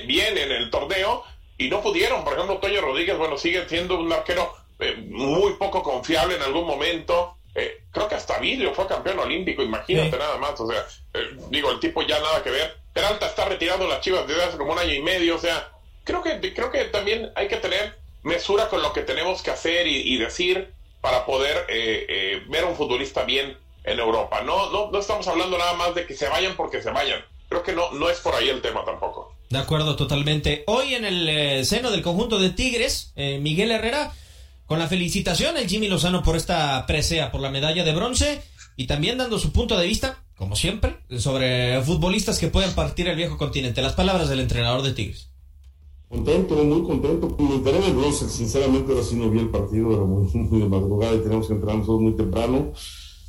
bien 0.07 0.38
en 0.38 0.51
el 0.51 0.69
torneo 0.69 1.23
y 1.57 1.69
no 1.69 1.81
pudieron. 1.81 2.23
Por 2.23 2.33
ejemplo, 2.33 2.59
Toño 2.59 2.81
Rodríguez, 2.81 3.17
bueno, 3.17 3.38
sigue 3.38 3.67
siendo 3.67 4.00
un 4.00 4.12
arquero 4.12 4.53
eh, 4.79 4.95
muy 5.09 5.53
poco 5.53 5.83
confiable 5.83 6.35
en 6.35 6.43
algún 6.43 6.65
momento. 6.65 7.38
Eh, 7.55 7.83
creo 7.91 8.07
que 8.07 8.15
hasta 8.15 8.39
Vidrio 8.39 8.73
fue 8.73 8.88
campeón 8.88 9.19
olímpico, 9.19 9.62
imagínate 9.62 10.12
sí. 10.12 10.17
nada 10.17 10.38
más. 10.38 10.59
O 10.59 10.67
sea, 10.67 10.85
digo, 11.50 11.71
el 11.71 11.79
tipo 11.79 12.01
ya 12.03 12.19
nada 12.19 12.41
que 12.41 12.51
ver. 12.51 12.77
Peralta 12.93 13.27
está 13.27 13.45
retirado 13.45 13.88
las 13.88 14.01
chivas 14.01 14.27
desde 14.27 14.43
hace 14.43 14.57
como 14.57 14.73
un 14.73 14.79
año 14.79 14.93
y 14.93 15.01
medio. 15.01 15.35
O 15.35 15.39
sea, 15.39 15.73
creo 16.03 16.22
que, 16.24 16.53
creo 16.53 16.72
que 16.72 16.86
también 16.86 17.31
hay 17.36 17.48
que 17.48 17.57
tener 17.57 17.98
mesura 18.24 18.69
con 18.69 18.81
lo 18.81 18.93
que 18.93 19.01
tenemos 19.01 19.41
que 19.41 19.51
hacer 19.51 19.88
y, 19.88 20.13
y 20.13 20.17
decir 20.17 20.74
para 21.01 21.25
poder 21.25 21.67
ver 22.48 22.63
a 22.63 22.67
un 22.67 22.75
futbolista 22.75 23.24
bien 23.24 23.57
en 23.83 24.00
Europa. 24.00 24.41
No, 24.41 24.72
no, 24.72 24.91
no 24.91 25.00
estamos 25.00 25.27
hablando 25.27 25.57
nada 25.57 25.74
más 25.74 25.93
de 25.95 26.05
que 26.05 26.15
se 26.15 26.29
vayan 26.29 26.55
porque 26.55 26.81
se 26.81 26.91
vayan. 26.91 27.22
Creo 27.50 27.63
que 27.63 27.74
no, 27.74 27.91
no 27.91 28.10
es 28.10 28.19
por 28.19 28.33
ahí 28.33 28.50
el 28.50 28.62
tema 28.62 28.83
tampoco. 28.86 29.36
De 29.50 29.60
acuerdo, 29.60 29.95
totalmente. 29.95 30.63
Hoy 30.65 30.95
en 30.95 31.05
el 31.05 31.29
eh, 31.29 31.65
seno 31.65 31.91
del 31.91 32.01
conjunto 32.01 32.39
de 32.39 32.50
Tigres, 32.50 33.13
eh, 33.15 33.38
Miguel 33.39 33.72
Herrera, 33.72 34.12
con 34.65 34.79
la 34.79 34.88
felicitación, 34.88 35.57
el 35.57 35.67
Jimmy 35.67 35.88
Lozano 35.88 36.24
por 36.24 36.36
esta 36.36 36.86
presea, 36.88 37.31
por 37.31 37.41
la 37.41 37.51
medalla 37.51 37.83
de 37.83 37.93
bronce, 37.93 38.41
y 38.75 38.88
también 38.88 39.19
dando 39.19 39.38
su 39.38 39.51
punto 39.51 39.77
de 39.77 39.86
vista, 39.86 40.24
como 40.36 40.55
siempre, 40.55 40.98
sobre 41.19 41.79
futbolistas 41.83 42.39
que 42.39 42.48
pueden 42.48 42.74
partir 42.74 43.07
el 43.07 43.15
viejo 43.15 43.38
continente. 43.38 43.83
Las 43.83 43.93
palabras 43.93 44.29
del 44.29 44.39
entrenador 44.39 44.81
de 44.81 44.93
Tigres. 44.93 45.29
Contento, 46.13 46.55
muy 46.63 46.84
contento. 46.84 47.36
Me 47.39 47.55
enteré 47.55 47.79
del 47.79 47.96
bronce, 47.96 48.29
sinceramente 48.29 48.91
ahora 48.91 49.03
sí 49.03 49.15
no 49.15 49.32
vi 49.32 49.39
el 49.39 49.50
partido, 49.50 49.93
era 49.93 50.03
muy, 50.03 50.29
muy 50.34 50.60
de 50.60 50.70
madrugada 50.70 51.15
y 51.15 51.20
teníamos 51.20 51.48
que 51.48 51.53
entrar 51.53 51.75
nosotros 51.75 52.01
muy 52.01 52.13
temprano. 52.13 52.72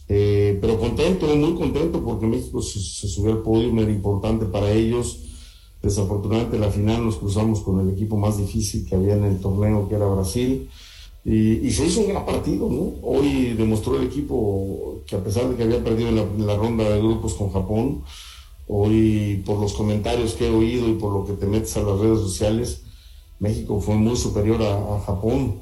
Eh, 0.07 0.59
pero 0.61 0.79
contento, 0.79 1.27
muy 1.35 1.55
contento 1.55 2.05
porque 2.05 2.27
México 2.27 2.61
se, 2.61 3.09
subió 3.09 3.33
al 3.33 3.39
podio, 3.39 3.73
era 3.81 3.91
importante 3.91 4.45
para 4.45 4.71
ellos. 4.71 5.19
Desafortunadamente 5.81 6.59
la 6.59 6.71
final 6.71 7.07
nos 7.07 7.17
cruzamos 7.17 7.61
con 7.61 7.81
el 7.81 7.95
equipo 7.95 8.19
más 8.19 8.37
difícil 8.37 8.87
que 8.87 8.97
había 8.97 9.15
en 9.15 9.25
el 9.25 9.41
torneo, 9.41 9.89
que 9.89 9.95
era 9.95 10.07
Brasil. 10.07 10.69
Y, 11.25 11.71
se 11.71 11.87
hizo 11.87 12.03
un 12.03 12.09
gran 12.09 12.27
partido, 12.27 12.69
¿no? 12.69 12.97
Hoy 13.03 13.55
demostró 13.55 13.97
el 13.97 14.09
equipo 14.09 15.01
que 15.07 15.17
a 15.17 15.25
pesar 15.25 15.49
de 15.49 15.57
que 15.57 15.63
había 15.63 15.83
perdido 15.83 16.11
en 16.11 16.19
en 16.19 16.47
la 16.47 16.55
ronda 16.55 16.85
de 16.85 16.99
grupos 16.99 17.33
con 17.33 17.51
Japón, 17.51 18.03
hoy 18.69 19.43
por 19.45 19.59
los 19.61 19.75
comentarios 19.75 20.35
que 20.35 20.47
he 20.47 20.51
oído 20.51 20.89
y 20.89 20.95
por 20.95 21.13
lo 21.13 21.27
que 21.27 21.35
te 21.35 21.47
metes 21.47 21.77
a 21.77 21.83
las 21.83 21.99
redes 21.99 22.21
sociales, 22.21 22.83
México 23.39 23.81
fue 23.81 23.95
muy 23.97 24.17
superior 24.17 24.63
a, 24.63 25.01
Japón. 25.05 25.61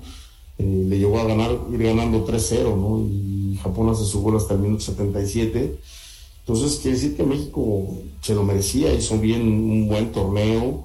Eh, 0.58 0.84
le 0.88 0.98
llegó 0.98 1.18
a 1.18 1.24
ganar, 1.24 1.58
ir 1.72 1.82
ganando 1.82 2.24
3-0, 2.26 2.76
¿no? 2.76 3.00
Y 3.00 3.56
Japón 3.62 3.88
hace 3.88 4.04
su 4.04 4.22
gol 4.22 4.36
hasta 4.36 4.54
el 4.54 4.60
minuto 4.60 4.82
77. 4.82 5.78
Entonces, 6.40 6.80
quiere 6.80 6.96
decir 6.96 7.16
que 7.16 7.22
México 7.22 7.88
se 8.20 8.34
lo 8.34 8.42
merecía, 8.42 8.92
hizo 8.92 9.18
bien 9.18 9.42
un 9.42 9.88
buen 9.88 10.12
torneo. 10.12 10.84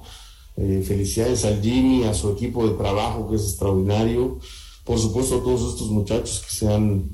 Eh, 0.56 0.82
felicidades 0.86 1.44
al 1.44 1.62
Jimmy, 1.62 2.04
a 2.04 2.14
su 2.14 2.30
equipo 2.30 2.66
de 2.66 2.74
trabajo 2.74 3.28
que 3.28 3.36
es 3.36 3.42
extraordinario. 3.42 4.38
Por 4.84 4.98
supuesto, 4.98 5.36
a 5.36 5.42
todos 5.42 5.72
estos 5.72 5.90
muchachos 5.90 6.42
que 6.44 6.52
se 6.52 6.72
han 6.72 7.04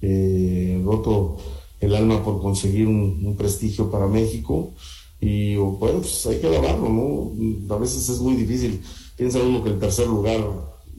eh, 0.00 0.80
roto 0.84 1.36
el 1.80 1.94
alma 1.94 2.22
por 2.24 2.40
conseguir 2.40 2.86
un, 2.86 3.34
prestigio 3.36 3.90
para 3.90 4.06
México. 4.06 4.72
Y 5.20 5.56
bueno, 5.56 6.00
pues 6.00 6.26
hay 6.26 6.40
que 6.40 6.46
alabarlo, 6.46 6.88
¿no? 6.88 7.74
A 7.74 7.78
veces 7.78 8.08
es 8.08 8.20
muy 8.20 8.34
difícil. 8.34 8.80
Piensa 9.16 9.40
uno 9.40 9.62
que 9.62 9.70
el 9.70 9.78
tercer 9.78 10.06
lugar, 10.06 10.40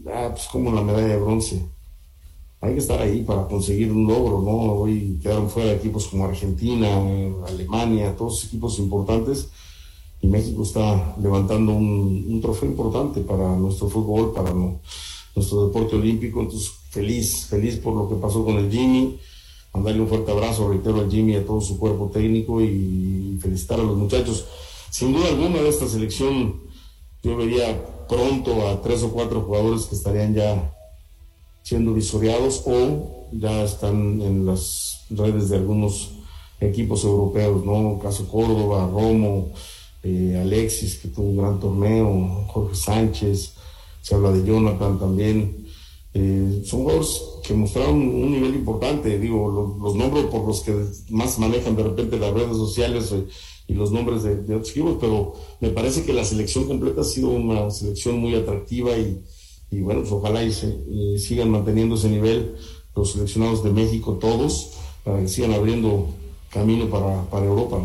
ah, 0.07 0.29
pues 0.31 0.47
como 0.51 0.71
la 0.71 0.81
medalla 0.81 1.07
de 1.07 1.17
bronce 1.17 1.61
hay 2.59 2.73
que 2.73 2.79
estar 2.79 2.99
ahí 2.99 3.21
para 3.21 3.47
conseguir 3.47 3.91
un 3.91 4.07
logro, 4.07 4.41
¿no? 4.41 4.73
Hoy 4.73 5.19
quedaron 5.21 5.49
fuera 5.49 5.73
equipos 5.73 6.07
como 6.07 6.25
Argentina, 6.25 6.87
Alemania, 7.47 8.15
todos 8.15 8.45
equipos 8.45 8.79
importantes 8.79 9.49
y 10.21 10.27
México 10.27 10.63
está 10.63 11.15
levantando 11.21 11.73
un, 11.73 12.39
trofeo 12.41 12.69
importante 12.69 13.21
para 13.21 13.55
nuestro 13.55 13.89
fútbol, 13.89 14.33
para 14.33 14.51
nuestro 14.53 15.67
deporte 15.67 15.95
olímpico, 15.95 16.41
entonces 16.41 16.71
feliz, 16.89 17.45
feliz 17.45 17.77
por 17.77 17.93
lo 17.95 18.09
que 18.09 18.15
pasó 18.15 18.43
con 18.43 18.55
el 18.55 18.71
Jimmy, 18.71 19.19
mandarle 19.77 20.01
un 20.01 20.07
fuerte 20.07 20.31
abrazo, 20.31 20.69
reitero 20.69 20.99
al 20.99 21.09
Jimmy 21.09 21.35
a 21.35 21.45
todo 21.45 21.61
su 21.61 21.77
cuerpo 21.77 22.09
técnico 22.11 22.61
y 22.61 23.37
felicitar 23.41 23.79
a 23.79 23.83
los 23.83 23.95
muchachos. 23.95 24.45
Sin 24.89 25.13
duda 25.13 25.27
alguna 25.27 25.61
de 25.61 25.69
esta 25.69 25.87
selección 25.87 26.61
yo 27.23 27.37
vería 27.37 28.07
pronto 28.07 28.67
a 28.67 28.81
tres 28.81 29.03
o 29.03 29.11
cuatro 29.11 29.41
jugadores 29.41 29.85
que 29.85 29.95
estarían 29.95 30.33
ya 30.33 30.73
siendo 31.61 31.93
visoreados 31.93 32.63
o 32.65 33.27
ya 33.31 33.63
están 33.63 34.21
en 34.21 34.45
las 34.45 35.05
redes 35.09 35.49
de 35.49 35.57
algunos 35.57 36.11
equipos 36.59 37.03
europeos, 37.03 37.63
¿no? 37.65 37.99
Caso 37.99 38.27
Córdoba, 38.27 38.89
Romo, 38.91 39.51
eh, 40.03 40.39
Alexis, 40.41 40.95
que 40.95 41.09
tuvo 41.09 41.27
un 41.27 41.37
gran 41.37 41.59
torneo, 41.59 42.45
Jorge 42.47 42.75
Sánchez, 42.75 43.53
se 44.01 44.15
habla 44.15 44.31
de 44.31 44.47
Jonathan 44.47 44.97
también. 44.97 45.66
Eh, 46.19 46.63
son 46.65 46.79
jugadores 46.79 47.21
que 47.43 47.53
mostraron 47.53 47.95
un 47.95 48.31
nivel 48.31 48.55
importante, 48.55 49.19
digo, 49.19 49.77
los, 49.79 49.93
nombres 49.93 50.25
por 50.25 50.47
los 50.47 50.61
que 50.61 50.73
más 51.09 51.37
manejan 51.37 51.75
de 51.75 51.83
repente 51.83 52.17
las 52.17 52.33
redes 52.33 52.57
sociales 52.57 53.11
eh, 53.11 53.23
y 53.67 53.75
los 53.75 53.91
nombres 53.91 54.23
de, 54.23 54.55
otros 54.55 54.71
equipos, 54.71 54.97
pero 54.99 55.35
me 55.59 55.69
parece 55.69 56.05
que 56.05 56.13
la 56.13 56.25
selección 56.25 56.65
completa 56.65 57.01
ha 57.01 57.03
sido 57.03 57.29
una 57.29 57.69
selección 57.69 58.17
muy 58.17 58.33
atractiva 58.33 58.97
y, 58.97 59.81
bueno, 59.81 60.01
pues 60.01 60.11
ojalá 60.11 60.43
y, 60.43 61.19
sigan 61.19 61.51
manteniendo 61.51 61.93
ese 61.93 62.09
nivel 62.09 62.55
los 62.95 63.11
seleccionados 63.11 63.63
de 63.63 63.69
México 63.69 64.17
todos, 64.19 64.71
para 65.03 65.19
que 65.19 65.27
sigan 65.27 65.53
abriendo 65.53 66.07
camino 66.49 66.89
para, 66.89 67.29
para 67.29 67.45
Europa. 67.45 67.79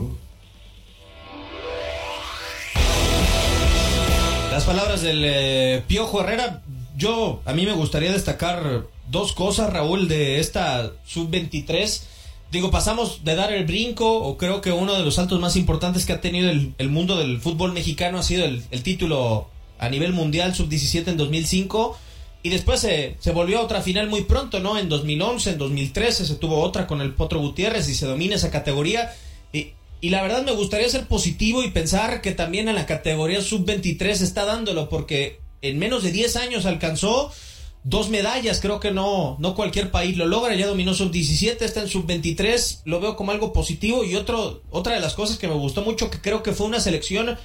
Las 4.53 4.65
palabras 4.65 5.03
del 5.03 5.23
eh, 5.25 5.83
Piojo 5.87 6.21
Herrera, 6.21 6.62
yo 7.03 7.43
a 7.45 7.53
mí 7.53 7.67
me 7.67 7.73
gustaría 7.73 8.13
destacar 8.13 8.87
dos 9.11 9.33
cosas, 9.33 9.73
Raúl, 9.73 10.07
de 10.07 10.39
esta 10.39 10.93
sub-23. 11.05 12.03
Digo, 12.53 12.71
pasamos 12.71 13.25
de 13.25 13.35
dar 13.35 13.53
el 13.53 13.67
brinco, 13.67 14.23
o 14.23 14.39
creo 14.39 14.61
que 14.61 14.71
uno 14.71 14.95
de 14.95 15.03
los 15.03 15.17
saltos 15.17 15.41
más 15.41 15.57
importantes 15.57 16.07
que 16.07 16.13
ha 16.13 16.21
tenido 16.21 16.49
el, 16.49 16.75
el 16.79 16.91
mundo 16.91 17.19
del 17.19 17.41
fútbol 17.41 17.73
mexicano 17.73 18.19
ha 18.19 18.23
sido 18.23 18.45
el, 18.45 18.83
título 18.85 19.49
a 19.81 19.89
nivel 19.89 20.13
mundial 20.13 20.55
sub-17 20.55 21.09
en 21.09 21.17
2005 21.17 21.99
y 22.45 22.51
después 22.51 22.79
se, 22.79 23.17
se, 23.19 23.33
volvió 23.33 23.59
a 23.59 23.63
otra 23.63 23.83
final 23.83 24.09
muy 24.09 24.23
pronto, 24.23 24.61
¿no? 24.61 24.79
En 24.79 24.89
2011, 24.89 25.51
en 25.51 25.59
2013 25.59 26.25
se 26.25 26.35
tuvo 26.37 26.61
otra 26.61 26.87
con 26.87 27.01
el 27.01 27.15
Potro 27.15 27.41
Gutiérrez 27.41 27.89
y 27.89 27.95
se 27.95 28.07
domina 28.07 28.37
esa 28.37 28.53
categoría. 28.53 29.13
Y, 29.53 29.73
y 30.01 30.11
la 30.11 30.23
verdad 30.23 30.45
me 30.45 30.53
gustaría 30.53 30.89
ser 30.89 31.09
positivo 31.09 31.65
y 31.65 31.71
pensar 31.71 32.21
que 32.21 32.31
también 32.31 32.69
en 32.69 32.77
la 32.77 32.87
categoría 32.87 33.43
sub-23 33.43 34.21
está 34.21 34.45
dándolo 34.45 34.89
porque 34.89 35.42
en 35.63 35.79
menos 35.79 36.03
de 36.03 36.13
10 36.13 36.37
años 36.37 36.67
alcanzó 36.67 37.33
dos 37.85 38.11
medallas, 38.11 38.61
creo 38.61 38.79
que 38.79 38.93
no, 38.93 39.37
no 39.41 39.55
cualquier 39.55 39.91
país 39.91 40.17
lo 40.17 40.27
logra, 40.27 40.55
ya 40.55 40.67
dominó 40.67 40.95
sub-17, 40.95 41.63
está 41.63 41.81
en 41.81 41.89
sub-23, 41.89 42.83
lo 42.85 43.01
veo 43.01 43.17
como 43.17 43.33
algo 43.33 43.53
positivo. 43.53 44.05
Y 44.05 44.15
otro, 44.15 44.63
otra 44.71 44.95
de 44.95 45.01
las 45.01 45.15
cosas 45.15 45.39
que 45.39 45.49
me 45.49 45.55
gustó 45.55 45.83
mucho, 45.83 46.11
que 46.11 46.21
creo 46.21 46.43
que 46.43 46.53
fue 46.53 46.67
una 46.67 46.81
selección 46.81 47.37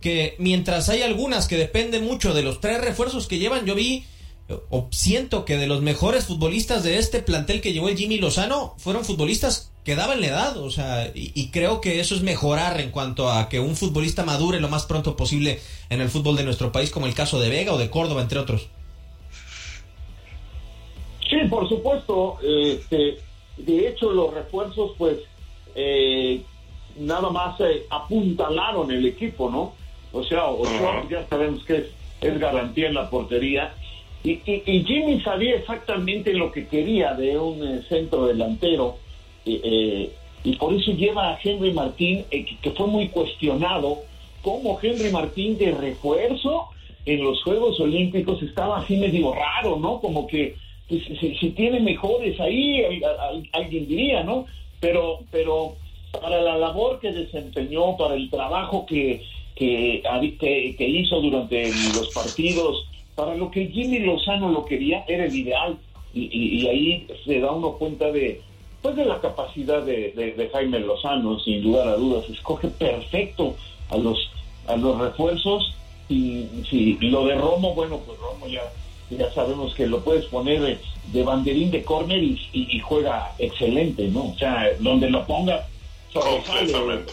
que 0.00 0.36
mientras 0.38 0.88
hay 0.88 1.02
algunas 1.02 1.48
que 1.48 1.56
dependen 1.56 2.04
mucho 2.04 2.34
de 2.34 2.42
los 2.42 2.60
tres 2.60 2.80
refuerzos 2.80 3.26
que 3.26 3.38
llevan, 3.38 3.66
yo 3.66 3.74
vi 3.74 4.04
o 4.70 4.88
siento 4.90 5.44
que 5.44 5.56
de 5.56 5.66
los 5.66 5.82
mejores 5.82 6.26
futbolistas 6.26 6.82
de 6.82 6.98
este 6.98 7.20
plantel 7.20 7.60
que 7.60 7.72
llevó 7.72 7.88
el 7.88 7.96
Jimmy 7.96 8.18
Lozano 8.18 8.74
fueron 8.78 9.04
futbolistas 9.04 9.72
que 9.84 9.94
daban 9.94 10.20
la 10.20 10.26
edad, 10.26 10.58
o 10.58 10.70
sea, 10.70 11.10
y, 11.14 11.48
creo 11.50 11.80
que 11.80 11.98
eso 11.98 12.14
es 12.14 12.20
mejorar 12.20 12.78
en 12.78 12.90
cuanto 12.90 13.30
a 13.30 13.48
que 13.48 13.58
un 13.58 13.74
futbolista 13.74 14.22
madure 14.22 14.60
lo 14.60 14.68
más 14.68 14.84
pronto 14.84 15.16
posible 15.16 15.60
en 15.88 16.02
el 16.02 16.10
fútbol 16.10 16.36
de 16.36 16.44
nuestro 16.44 16.72
país, 16.72 16.90
como 16.90 17.06
el 17.06 17.14
caso 17.14 17.40
de 17.40 17.48
Vega 17.48 17.72
o 17.72 17.78
de 17.78 17.88
Córdoba, 17.88 18.20
entre 18.20 18.38
otros. 18.38 18.68
Sí, 21.26 21.36
por 21.48 21.66
supuesto. 21.70 22.38
Este, 22.42 23.18
de 23.56 23.88
hecho, 23.88 24.12
los 24.12 24.34
refuerzos, 24.34 24.92
pues, 24.98 25.20
eh, 25.74 26.42
nada 26.98 27.30
más 27.30 27.58
eh, 27.60 27.86
apuntalaron 27.88 28.90
el 28.90 29.06
equipo, 29.06 29.50
¿no? 29.50 29.72
O 30.12 30.22
sea, 30.22 30.48
ya 31.10 31.26
sabemos 31.28 31.64
que 31.64 31.76
es, 31.78 31.86
es 32.20 32.38
garantía 32.38 32.88
en 32.88 32.94
la 32.94 33.08
portería 33.08 33.74
y, 34.24 34.84
Jimmy 34.84 35.20
sabía 35.20 35.56
exactamente 35.56 36.34
lo 36.34 36.50
que 36.50 36.66
quería 36.66 37.14
de 37.14 37.38
un 37.38 37.66
eh, 37.66 37.82
centro 37.88 38.26
delantero. 38.26 38.96
Eh, 39.46 40.10
y 40.44 40.56
por 40.56 40.74
eso 40.74 40.92
lleva 40.92 41.30
a 41.30 41.38
Henry 41.42 41.72
Martín, 41.72 42.24
eh, 42.30 42.44
que, 42.60 42.70
fue 42.72 42.86
muy 42.86 43.08
cuestionado, 43.08 43.98
como 44.42 44.78
Henry 44.80 45.10
Martín 45.10 45.56
de 45.56 45.72
refuerzo 45.72 46.68
en 47.04 47.22
los 47.22 47.42
Juegos 47.42 47.78
Olímpicos 47.80 48.42
estaba 48.42 48.78
así 48.78 48.96
medio 48.96 49.32
raro, 49.32 49.76
¿no? 49.76 50.00
Como 50.00 50.26
que 50.26 50.56
pues, 50.88 51.02
si, 51.20 51.50
tiene 51.50 51.80
mejores 51.80 52.38
ahí, 52.40 53.00
alguien 53.52 53.88
diría, 53.88 54.24
¿no? 54.24 54.46
Pero, 54.80 55.20
pero 55.30 55.76
para 56.12 56.40
la 56.40 56.56
labor 56.56 57.00
que 57.00 57.12
desempeñó, 57.12 57.96
para 57.96 58.14
el 58.14 58.28
trabajo 58.30 58.84
que, 58.84 59.22
que 59.56 60.02
hizo 60.78 61.20
durante 61.20 61.68
los 61.68 62.10
partidos, 62.14 62.86
para 63.18 63.34
lo 63.34 63.50
que 63.50 63.66
Jimmy 63.66 63.98
Lozano 63.98 64.48
lo 64.52 64.64
quería, 64.64 65.04
era 65.08 65.24
el 65.24 65.34
ideal. 65.34 65.76
Y, 66.14 66.68
ahí 66.68 67.04
se 67.24 67.40
da 67.40 67.50
uno 67.50 67.72
cuenta 67.72 68.12
de, 68.12 68.40
pues 68.80 68.94
de 68.94 69.04
la 69.04 69.20
capacidad 69.20 69.82
de, 69.82 70.50
Jaime 70.52 70.78
Lozano, 70.78 71.40
sin 71.40 71.64
lugar 71.64 71.88
a 71.88 71.96
dudas. 71.96 72.30
Escoge 72.30 72.68
perfecto 72.68 73.56
a 73.90 73.96
los, 73.96 74.30
a 74.68 74.76
los 74.76 75.00
refuerzos. 75.00 75.74
Y 76.08 76.46
lo 77.00 77.26
de 77.26 77.34
Romo, 77.34 77.74
bueno, 77.74 77.98
pues 78.06 78.16
Romo 78.20 78.46
ya, 78.46 78.62
ya 79.10 79.28
sabemos 79.32 79.74
que 79.74 79.88
lo 79.88 79.98
puedes 79.98 80.26
poner 80.26 80.78
de, 81.12 81.22
banderín 81.24 81.72
de 81.72 81.82
córner 81.82 82.22
y, 82.22 82.80
juega 82.84 83.34
excelente, 83.40 84.06
¿no? 84.06 84.26
O 84.26 84.34
sea, 84.38 84.68
donde 84.78 85.10
lo 85.10 85.26
ponga, 85.26 85.66
sobresale 86.12 87.04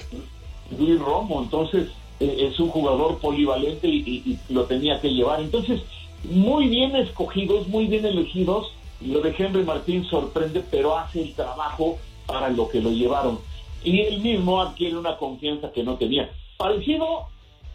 Luis 0.77 0.99
Romo. 0.99 1.41
Entonces, 1.41 1.87
es 2.19 2.59
un 2.59 2.69
jugador 2.69 3.19
polivalente 3.19 3.87
y, 3.87 4.37
lo 4.49 4.65
tenía 4.65 4.99
que 5.01 5.13
llevar. 5.13 5.41
Entonces, 5.41 5.81
muy 6.23 6.67
bien 6.67 6.95
escogidos, 6.95 7.67
muy 7.67 7.87
bien 7.87 8.05
elegidos. 8.05 8.71
Lo 9.01 9.21
de 9.21 9.35
Henry 9.37 9.63
Martín 9.63 10.05
sorprende, 10.05 10.63
pero 10.71 10.97
hace 10.97 11.21
el 11.21 11.33
trabajo 11.33 11.97
para 12.25 12.49
lo 12.49 12.69
que 12.69 12.81
lo 12.81 12.91
llevaron. 12.91 13.39
Y 13.83 14.01
él 14.01 14.21
mismo 14.21 14.61
adquiere 14.61 14.97
una 14.97 15.17
confianza 15.17 15.71
que 15.71 15.83
no 15.83 15.95
tenía. 15.95 16.29
Parecido 16.57 17.27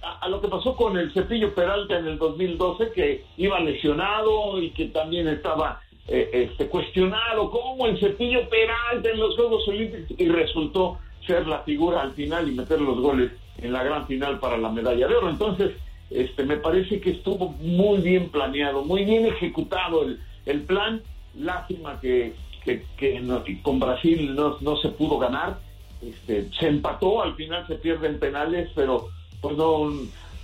a, 0.03 0.29
lo 0.29 0.41
que 0.41 0.49
pasó 0.49 0.75
con 0.75 0.97
el 0.97 1.13
Cepillo 1.13 1.55
Peralta 1.55 1.99
en 1.99 2.07
el 2.07 2.19
2012, 2.19 2.93
que 2.93 3.25
iba 3.37 3.61
lesionado 3.61 4.61
y 4.61 4.71
que 4.71 4.87
también 4.87 5.29
estaba 5.29 5.81
eh, 6.09 6.31
este, 6.33 6.67
cuestionado 6.67 7.51
como 7.51 7.87
el 7.87 8.01
Cepillo 8.01 8.49
Peralta 8.49 9.11
en 9.11 9.21
los 9.21 9.37
Juegos 9.37 9.69
Olímpicos 9.69 10.19
y 10.19 10.29
resultó 10.29 10.99
ser 11.27 11.47
la 11.47 11.61
figura 11.61 12.01
al 12.01 12.13
final 12.13 12.49
y 12.49 12.53
meter 12.53 12.81
los 12.81 12.99
goles 12.99 13.31
en 13.63 13.73
la 13.73 13.83
gran 13.83 14.07
final 14.07 14.39
para 14.39 14.57
la 14.57 14.71
medalla 14.71 15.07
de 15.07 15.15
oro. 15.15 15.31
Entonces, 15.31 15.73
este, 16.11 16.45
me 16.45 16.57
parece 16.57 17.01
que 17.01 17.11
estuvo 17.11 17.51
muy 17.61 18.01
bien 18.01 18.31
planeado, 18.31 18.85
muy 18.85 19.05
bien 19.05 19.27
ejecutado 19.27 20.03
el, 20.03 20.21
el 20.47 20.63
plan. 20.63 21.03
Lástima 21.37 22.01
que, 22.01 22.35
que, 22.65 23.61
con 23.63 23.79
Brasil 23.79 24.35
no, 24.35 24.57
no, 24.61 24.77
se 24.77 24.89
pudo 24.89 25.19
ganar. 25.19 25.59
Este, 26.03 26.49
se 26.59 26.69
empató, 26.69 27.23
al 27.23 27.35
final 27.37 27.67
se 27.67 27.77
pierden 27.77 28.19
penales, 28.19 28.71
pero 28.75 29.09
pues 29.41 29.57
no, 29.57 29.91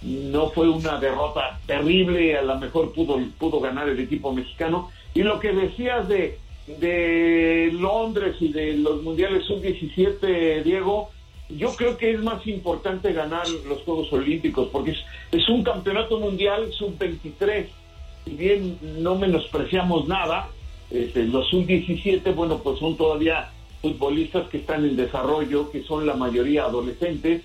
no 0.03 0.51
fue 0.51 0.69
una 0.69 0.99
derrota 0.99 1.59
terrible. 1.67 2.37
A 2.37 2.43
lo 2.43 2.59
mejor 2.59 2.93
pudo, 2.93 3.19
pudo 3.39 3.61
ganar 3.61 3.89
el 3.89 3.99
equipo 3.99 4.33
mexicano. 4.33 4.91
Y 5.15 5.23
lo 5.23 5.41
que 5.41 5.53
decías 5.53 6.07
de, 6.09 6.39
de 6.67 7.71
Londres 7.73 8.37
y 8.41 8.53
de 8.53 8.77
los 8.77 9.03
mundiales 9.03 9.45
sub-17, 9.47 10.63
Diego, 10.63 11.11
yo 11.49 11.75
creo 11.77 11.97
que 11.97 12.11
es 12.11 12.21
más 12.21 12.47
importante 12.47 13.13
ganar 13.13 13.49
los 13.69 13.83
Juegos 13.83 14.13
Olímpicos 14.13 14.69
porque 14.73 14.95
es, 15.33 15.49
un 15.49 15.63
campeonato 15.63 16.19
mundial 16.19 16.73
sub-23. 16.73 17.67
Si 18.25 18.31
bien 18.33 18.79
no 18.99 19.15
menospreciamos 19.15 20.09
nada, 20.09 20.49
este, 20.91 21.25
los 21.25 21.49
sub-17, 21.49 22.35
bueno, 22.35 22.59
pues 22.59 22.79
son 22.81 22.97
todavía 22.97 23.51
futbolistas 23.81 24.49
que 24.49 24.59
están 24.59 24.85
en 24.85 24.97
desarrollo, 24.97 25.71
que 25.71 25.85
son 25.85 26.07
la 26.07 26.15
mayoría 26.15 26.65
adolescentes, 26.65 27.43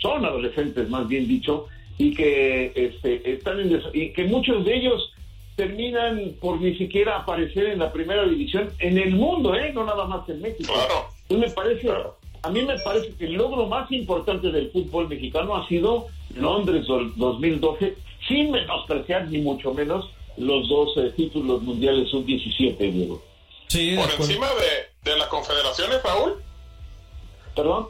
son 0.00 0.24
adolescentes 0.24 0.88
más 0.88 1.06
bien 1.06 1.28
dicho, 1.28 1.66
y 1.98 2.14
que 2.14 2.72
este, 2.74 3.32
están 3.32 3.60
en 3.60 3.80
y 3.92 4.12
que 4.12 4.24
muchos 4.24 4.64
de 4.64 4.76
ellos 4.76 5.12
terminan 5.54 6.34
por 6.40 6.60
ni 6.60 6.74
siquiera 6.76 7.18
aparecer 7.18 7.66
en 7.66 7.78
la 7.78 7.92
primera 7.92 8.24
división 8.24 8.70
en 8.78 8.98
el 8.98 9.14
mundo, 9.14 9.54
¿eh? 9.54 9.70
no 9.72 9.84
nada 9.84 10.06
más 10.06 10.28
en 10.28 10.40
México. 10.40 10.72
Claro. 10.72 11.38
me 11.38 11.50
parece 11.50 11.88
a 12.42 12.50
mí 12.50 12.62
me 12.62 12.78
parece 12.80 13.14
que 13.14 13.26
el 13.26 13.34
logro 13.34 13.66
más 13.66 13.90
importante 13.92 14.50
del 14.50 14.70
fútbol 14.70 15.08
mexicano 15.08 15.56
ha 15.56 15.66
sido 15.68 16.08
Londres 16.34 16.86
2012, 16.86 17.96
sin 18.26 18.50
menospreciar 18.50 19.28
ni 19.28 19.38
mucho 19.38 19.72
menos 19.72 20.10
los 20.36 20.68
dos 20.68 20.96
eh, 20.96 21.12
títulos 21.16 21.62
mundiales 21.62 22.10
sub-17, 22.10 22.76
Diego. 22.78 23.22
Sí, 23.68 23.96
¿Por 23.96 24.10
encima 24.10 24.48
de, 24.48 25.10
de 25.10 25.18
las 25.18 25.28
confederaciones, 25.28 26.02
Raúl? 26.02 26.42
¿Perdón? 27.54 27.86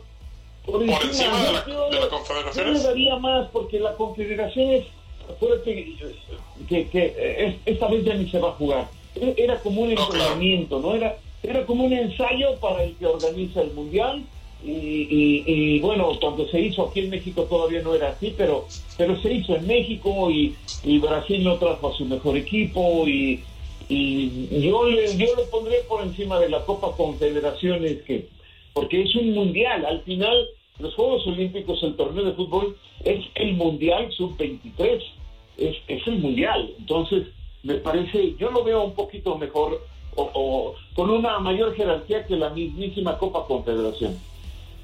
Por, 0.67 0.83
encima, 0.83 1.43
de, 1.43 1.53
la, 1.53 1.63
de 1.63 2.01
las 2.01 2.09
confederaciones. 2.09 2.55
Yo 2.55 2.79
le 2.79 2.89
daría 2.89 3.17
más, 3.17 3.49
porque 3.53 3.81
la 3.81 3.95
confederación 3.95 4.71
es, 4.71 4.85
que, 6.69 6.89
que, 6.89 7.59
esta 7.65 7.89
vez 7.89 8.05
ya 8.05 8.15
ni 8.15 8.29
se 8.31 8.39
va 8.39 8.51
a 8.51 8.53
jugar. 8.53 8.89
Era 9.15 9.59
como 9.61 9.83
un 9.83 9.91
entrenamiento, 9.91 10.79
¿no? 10.79 10.95
Era, 10.95 11.17
era 11.43 11.65
como 11.67 11.85
un 11.85 11.93
ensayo 11.93 12.57
para 12.61 12.85
el 12.85 12.95
que 12.97 13.07
organiza 13.07 13.63
el 13.63 13.73
mundial 13.73 14.25
y, 14.65 15.81
bueno, 15.81 16.13
cuando 16.21 16.47
se 16.49 16.61
hizo 16.61 16.87
aquí 16.87 17.01
en 17.01 17.11
México 17.11 17.45
todavía 17.45 17.83
no 17.83 17.95
era 17.95 18.11
así, 18.11 18.33
pero, 18.37 18.67
pero 18.97 19.21
se 19.21 19.35
hizo 19.35 19.57
en 19.57 19.67
México 19.67 20.31
y, 20.31 20.55
Brasil 20.99 21.43
no 21.43 21.57
trajo 21.57 21.89
a 21.89 21.97
su 21.97 22.05
mejor 22.05 22.37
equipo 22.37 23.07
y, 23.07 23.43
yo, 23.89 24.89
le, 24.89 25.17
yo 25.17 25.27
lo 25.37 25.45
pondré 25.51 25.79
por 25.89 26.03
encima 26.03 26.39
de 26.39 26.49
la 26.49 26.65
Copa 26.65 26.97
Confederaciones, 26.97 28.03
que, 28.03 28.29
porque 28.73 29.03
es 29.03 29.15
un 29.17 29.35
mundial. 29.35 29.85
Al 29.85 30.01
final, 30.03 30.49
los 30.79 30.95
Juegos 30.95 31.27
Olímpicos, 31.27 31.83
el 31.83 31.97
torneo 31.97 32.25
de 32.25 32.33
fútbol, 32.33 32.77
es 33.05 33.23
el 33.35 33.55
mundial 33.55 34.11
sub-23, 34.13 35.03
es, 35.59 35.77
es 35.89 36.07
el 36.07 36.19
mundial. 36.21 36.73
Entonces, 36.79 37.27
me 37.65 37.75
parece, 37.75 38.35
yo 38.39 38.51
lo 38.51 38.65
veo 38.65 38.83
un 38.83 38.95
poquito 38.95 39.37
mejor 39.37 39.85
o, 40.15 40.31
o 40.33 40.75
con 40.95 41.11
una 41.11 41.39
mayor 41.41 41.75
jerarquía 41.75 42.27
que 42.27 42.37
la 42.37 42.51
mismísima 42.51 43.19
Copa 43.19 43.45
Confederación. 43.47 44.19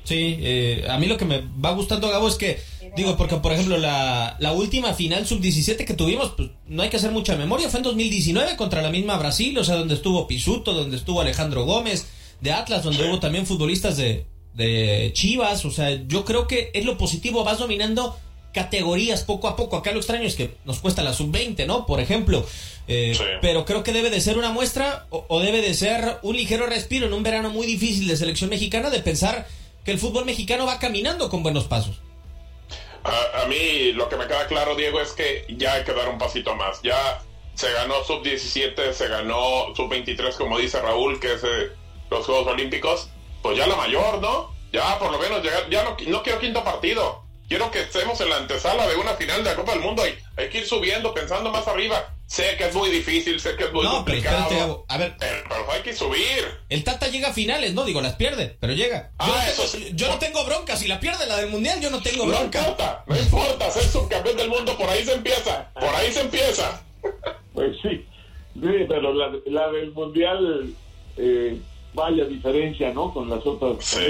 Sí, 0.08 0.38
eh, 0.40 0.86
a 0.88 0.96
mí 0.96 1.04
lo 1.04 1.18
que 1.18 1.26
me 1.26 1.42
va 1.62 1.72
gustando, 1.72 2.08
Gabo, 2.08 2.28
es 2.28 2.36
que, 2.36 2.58
digo, 2.96 3.18
porque 3.18 3.36
por 3.36 3.52
ejemplo, 3.52 3.76
la, 3.76 4.38
la 4.38 4.52
última 4.52 4.94
final 4.94 5.26
sub-17 5.26 5.84
que 5.84 5.92
tuvimos, 5.92 6.30
pues 6.34 6.48
no 6.66 6.82
hay 6.82 6.88
que 6.88 6.96
hacer 6.96 7.10
mucha 7.10 7.36
memoria, 7.36 7.68
fue 7.68 7.80
en 7.80 7.84
2019 7.84 8.56
contra 8.56 8.80
la 8.80 8.88
misma 8.88 9.18
Brasil, 9.18 9.58
o 9.58 9.64
sea, 9.64 9.76
donde 9.76 9.96
estuvo 9.96 10.26
Pisuto, 10.26 10.72
donde 10.72 10.96
estuvo 10.96 11.20
Alejandro 11.20 11.66
Gómez, 11.66 12.06
de 12.40 12.52
Atlas, 12.52 12.84
donde 12.84 13.06
hubo 13.06 13.20
también 13.20 13.44
futbolistas 13.44 13.98
de, 13.98 14.24
de 14.54 15.10
Chivas, 15.12 15.66
o 15.66 15.70
sea, 15.70 15.90
yo 16.08 16.24
creo 16.24 16.46
que 16.46 16.70
es 16.72 16.86
lo 16.86 16.96
positivo, 16.96 17.44
vas 17.44 17.58
dominando 17.58 18.16
categorías 18.54 19.24
poco 19.24 19.46
a 19.46 19.56
poco. 19.56 19.76
Acá 19.76 19.92
lo 19.92 19.98
extraño 19.98 20.24
es 20.24 20.36
que 20.36 20.56
nos 20.64 20.78
cuesta 20.78 21.02
la 21.02 21.12
sub-20, 21.12 21.66
¿no? 21.66 21.84
Por 21.84 22.00
ejemplo. 22.00 22.46
Eh, 22.88 23.14
pero 23.42 23.66
creo 23.66 23.84
que 23.84 23.92
debe 23.92 24.08
de 24.08 24.22
ser 24.22 24.38
una 24.38 24.52
muestra 24.52 25.06
o, 25.10 25.26
o, 25.28 25.40
debe 25.40 25.60
de 25.60 25.74
ser 25.74 26.16
un 26.22 26.34
ligero 26.34 26.64
respiro 26.64 27.06
en 27.06 27.12
un 27.12 27.22
verano 27.22 27.50
muy 27.50 27.66
difícil 27.66 28.08
de 28.08 28.16
selección 28.16 28.48
mexicana 28.48 28.88
de 28.88 29.00
pensar 29.00 29.46
el 29.92 29.98
fútbol 29.98 30.24
mexicano 30.24 30.66
va 30.66 30.78
caminando 30.78 31.28
con 31.28 31.42
buenos 31.42 31.64
pasos. 31.64 32.00
A, 33.04 33.46
mí 33.46 33.92
lo 33.92 34.08
que 34.08 34.16
me 34.16 34.26
queda 34.26 34.46
claro, 34.46 34.74
Diego, 34.74 35.00
es 35.00 35.12
que 35.12 35.46
ya 35.48 35.74
hay 35.74 35.84
que 35.84 35.94
dar 35.94 36.08
un 36.08 36.18
pasito 36.18 36.54
más. 36.54 36.82
Ya 36.82 37.22
se 37.54 37.72
ganó 37.72 38.04
sub-17, 38.04 38.92
se 38.92 39.08
ganó 39.08 39.74
sub-23, 39.74 40.36
como 40.36 40.58
dice 40.58 40.80
Raúl, 40.80 41.18
que 41.18 41.32
es 41.34 41.44
eh, 41.44 41.70
los 42.10 42.26
Juegos 42.26 42.48
Olímpicos. 42.48 43.08
Pues 43.42 43.56
ya 43.56 43.66
la 43.66 43.76
mayor, 43.76 44.20
¿no? 44.20 44.52
Ya 44.72 44.98
por 44.98 45.10
lo 45.10 45.18
menos 45.18 45.42
llegar, 45.42 45.70
ya 45.70 45.84
no, 45.84 45.96
no 46.06 46.22
quiero 46.22 46.40
quinto 46.40 46.62
partido. 46.62 47.24
Quiero 47.48 47.70
que 47.70 47.80
estemos 47.80 48.20
en 48.20 48.28
la 48.28 48.36
antesala 48.36 48.86
de 48.86 48.96
una 48.96 49.14
final 49.14 49.42
de 49.42 49.50
la 49.50 49.56
Copa 49.56 49.72
del 49.72 49.80
Mundo 49.80 50.02
hay 50.02 50.48
que 50.50 50.58
ir 50.58 50.66
subiendo, 50.66 51.14
pensando 51.14 51.50
más 51.50 51.66
arriba. 51.66 52.14
Sé 52.28 52.56
que 52.58 52.66
es 52.66 52.74
muy 52.74 52.90
difícil, 52.90 53.40
sé 53.40 53.56
que 53.56 53.64
es 53.64 53.72
muy 53.72 53.86
complicado. 53.86 54.84
a 54.86 54.98
ver, 54.98 55.16
pero, 55.18 55.72
hay 55.72 55.80
que 55.80 55.94
subir. 55.94 56.44
El 56.68 56.84
Tata 56.84 57.08
llega 57.08 57.28
a 57.28 57.32
finales, 57.32 57.72
no 57.72 57.86
digo 57.86 58.02
las 58.02 58.16
pierde, 58.16 58.54
pero 58.60 58.74
llega. 58.74 59.12
Yo, 59.18 59.32
ah, 59.34 59.44
no, 59.56 59.64
tengo, 59.64 59.96
yo 59.96 60.08
no 60.08 60.18
tengo 60.18 60.44
bronca, 60.44 60.76
si 60.76 60.88
la 60.88 61.00
pierde 61.00 61.26
la 61.26 61.38
del 61.38 61.48
mundial, 61.48 61.80
yo 61.80 61.88
no 61.88 62.02
tengo 62.02 62.26
bronca. 62.26 62.60
No 62.60 62.68
importa, 62.68 63.04
no 63.06 63.16
importa, 63.18 63.70
ser 63.70 63.84
subcampeón 63.84 64.36
del 64.36 64.50
mundo, 64.50 64.76
por 64.76 64.90
ahí 64.90 65.04
se 65.04 65.14
empieza, 65.14 65.70
por 65.72 65.88
ahí 65.94 66.12
se 66.12 66.20
empieza. 66.20 66.82
Pues 67.54 67.74
sí, 67.80 68.04
sí 68.60 68.84
pero 68.86 69.14
la, 69.14 69.32
la 69.46 69.72
del 69.72 69.92
Mundial, 69.92 70.74
eh, 71.16 71.58
vaya 71.94 72.26
diferencia, 72.26 72.92
¿no? 72.92 73.10
Con 73.14 73.30
las 73.30 73.44
otras. 73.46 73.82
Sí, 73.82 74.04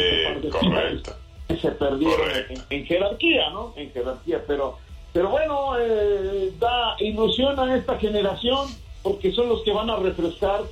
correcto. 0.50 1.14
Que 1.46 1.56
se 1.56 1.70
perdieron 1.70 2.30
en, 2.30 2.64
en, 2.68 2.84
jerarquía, 2.84 3.50
¿no? 3.50 3.74
En 3.76 3.92
jerarquía, 3.92 4.42
pero, 4.44 4.76
pero 5.12 5.30
bueno, 5.30 5.78
eh, 5.78 6.52
da 6.58 6.96
ilusión 7.00 7.58
a 7.58 7.76
esta 7.76 7.98
generación 7.98 8.68
porque 9.02 9.32
son 9.32 9.48
los 9.48 9.62
que 9.62 9.72
van 9.72 9.90
a 9.90 9.96
refrescar 9.96 10.62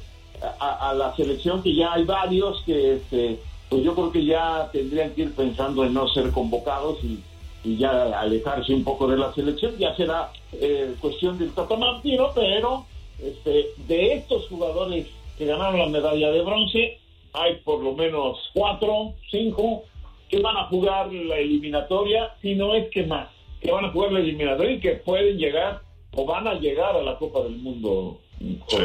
a, 0.60 0.92
la 0.94 1.14
selección, 1.16 1.62
que 1.62 1.74
ya 1.74 1.94
hay 1.94 2.04
varios 2.04 2.62
que, 2.64 2.96
este, 2.96 3.38
pues 3.70 3.82
yo 3.82 3.94
creo 3.94 4.12
que 4.12 4.24
ya 4.24 4.68
tendrían 4.72 5.12
que 5.12 5.22
ir 5.22 5.34
pensando 5.34 5.84
en 5.84 5.94
no 5.94 6.06
ser 6.08 6.30
convocados 6.30 7.02
y, 7.02 7.20
y 7.64 7.78
ya 7.78 8.20
alejarse 8.20 8.74
un 8.74 8.84
poco 8.84 9.06
de 9.08 9.16
la 9.16 9.32
selección. 9.32 9.76
Ya 9.78 9.94
será 9.96 10.30
eh, 10.52 10.94
cuestión 11.00 11.38
del 11.38 11.52
Tata 11.52 11.76
Martino, 11.76 12.30
pero 12.34 12.84
este, 13.18 13.66
de 13.88 14.14
estos 14.14 14.46
jugadores 14.48 15.06
que 15.38 15.46
ganaron 15.46 15.78
la 15.78 15.86
medalla 15.86 16.30
de 16.30 16.42
bronce, 16.42 16.98
hay 17.32 17.56
por 17.64 17.82
lo 17.82 17.92
menos 17.92 18.38
cuatro, 18.54 19.14
cinco 19.30 19.84
que 20.28 20.40
van 20.40 20.56
a 20.56 20.64
jugar 20.64 21.12
la 21.12 21.36
eliminatoria, 21.36 22.34
si 22.42 22.54
no 22.54 22.74
es 22.74 22.88
que 22.90 23.04
más, 23.04 23.28
que 23.66 23.72
van 23.72 23.84
a 23.84 23.90
jugar 23.90 24.12
la 24.12 24.20
eliminatoria 24.20 24.72
y 24.72 24.80
que 24.80 24.92
pueden 24.92 25.36
llegar 25.36 25.82
o 26.14 26.24
van 26.24 26.46
a 26.46 26.54
llegar 26.54 26.96
a 26.96 27.02
la 27.02 27.18
Copa 27.18 27.42
del 27.42 27.56
Mundo. 27.56 28.20
Sí. 28.38 28.78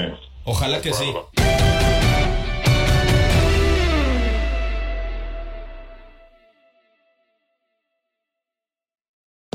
Ojalá 0.43 0.81
que 0.81 0.91
sí. 0.91 1.05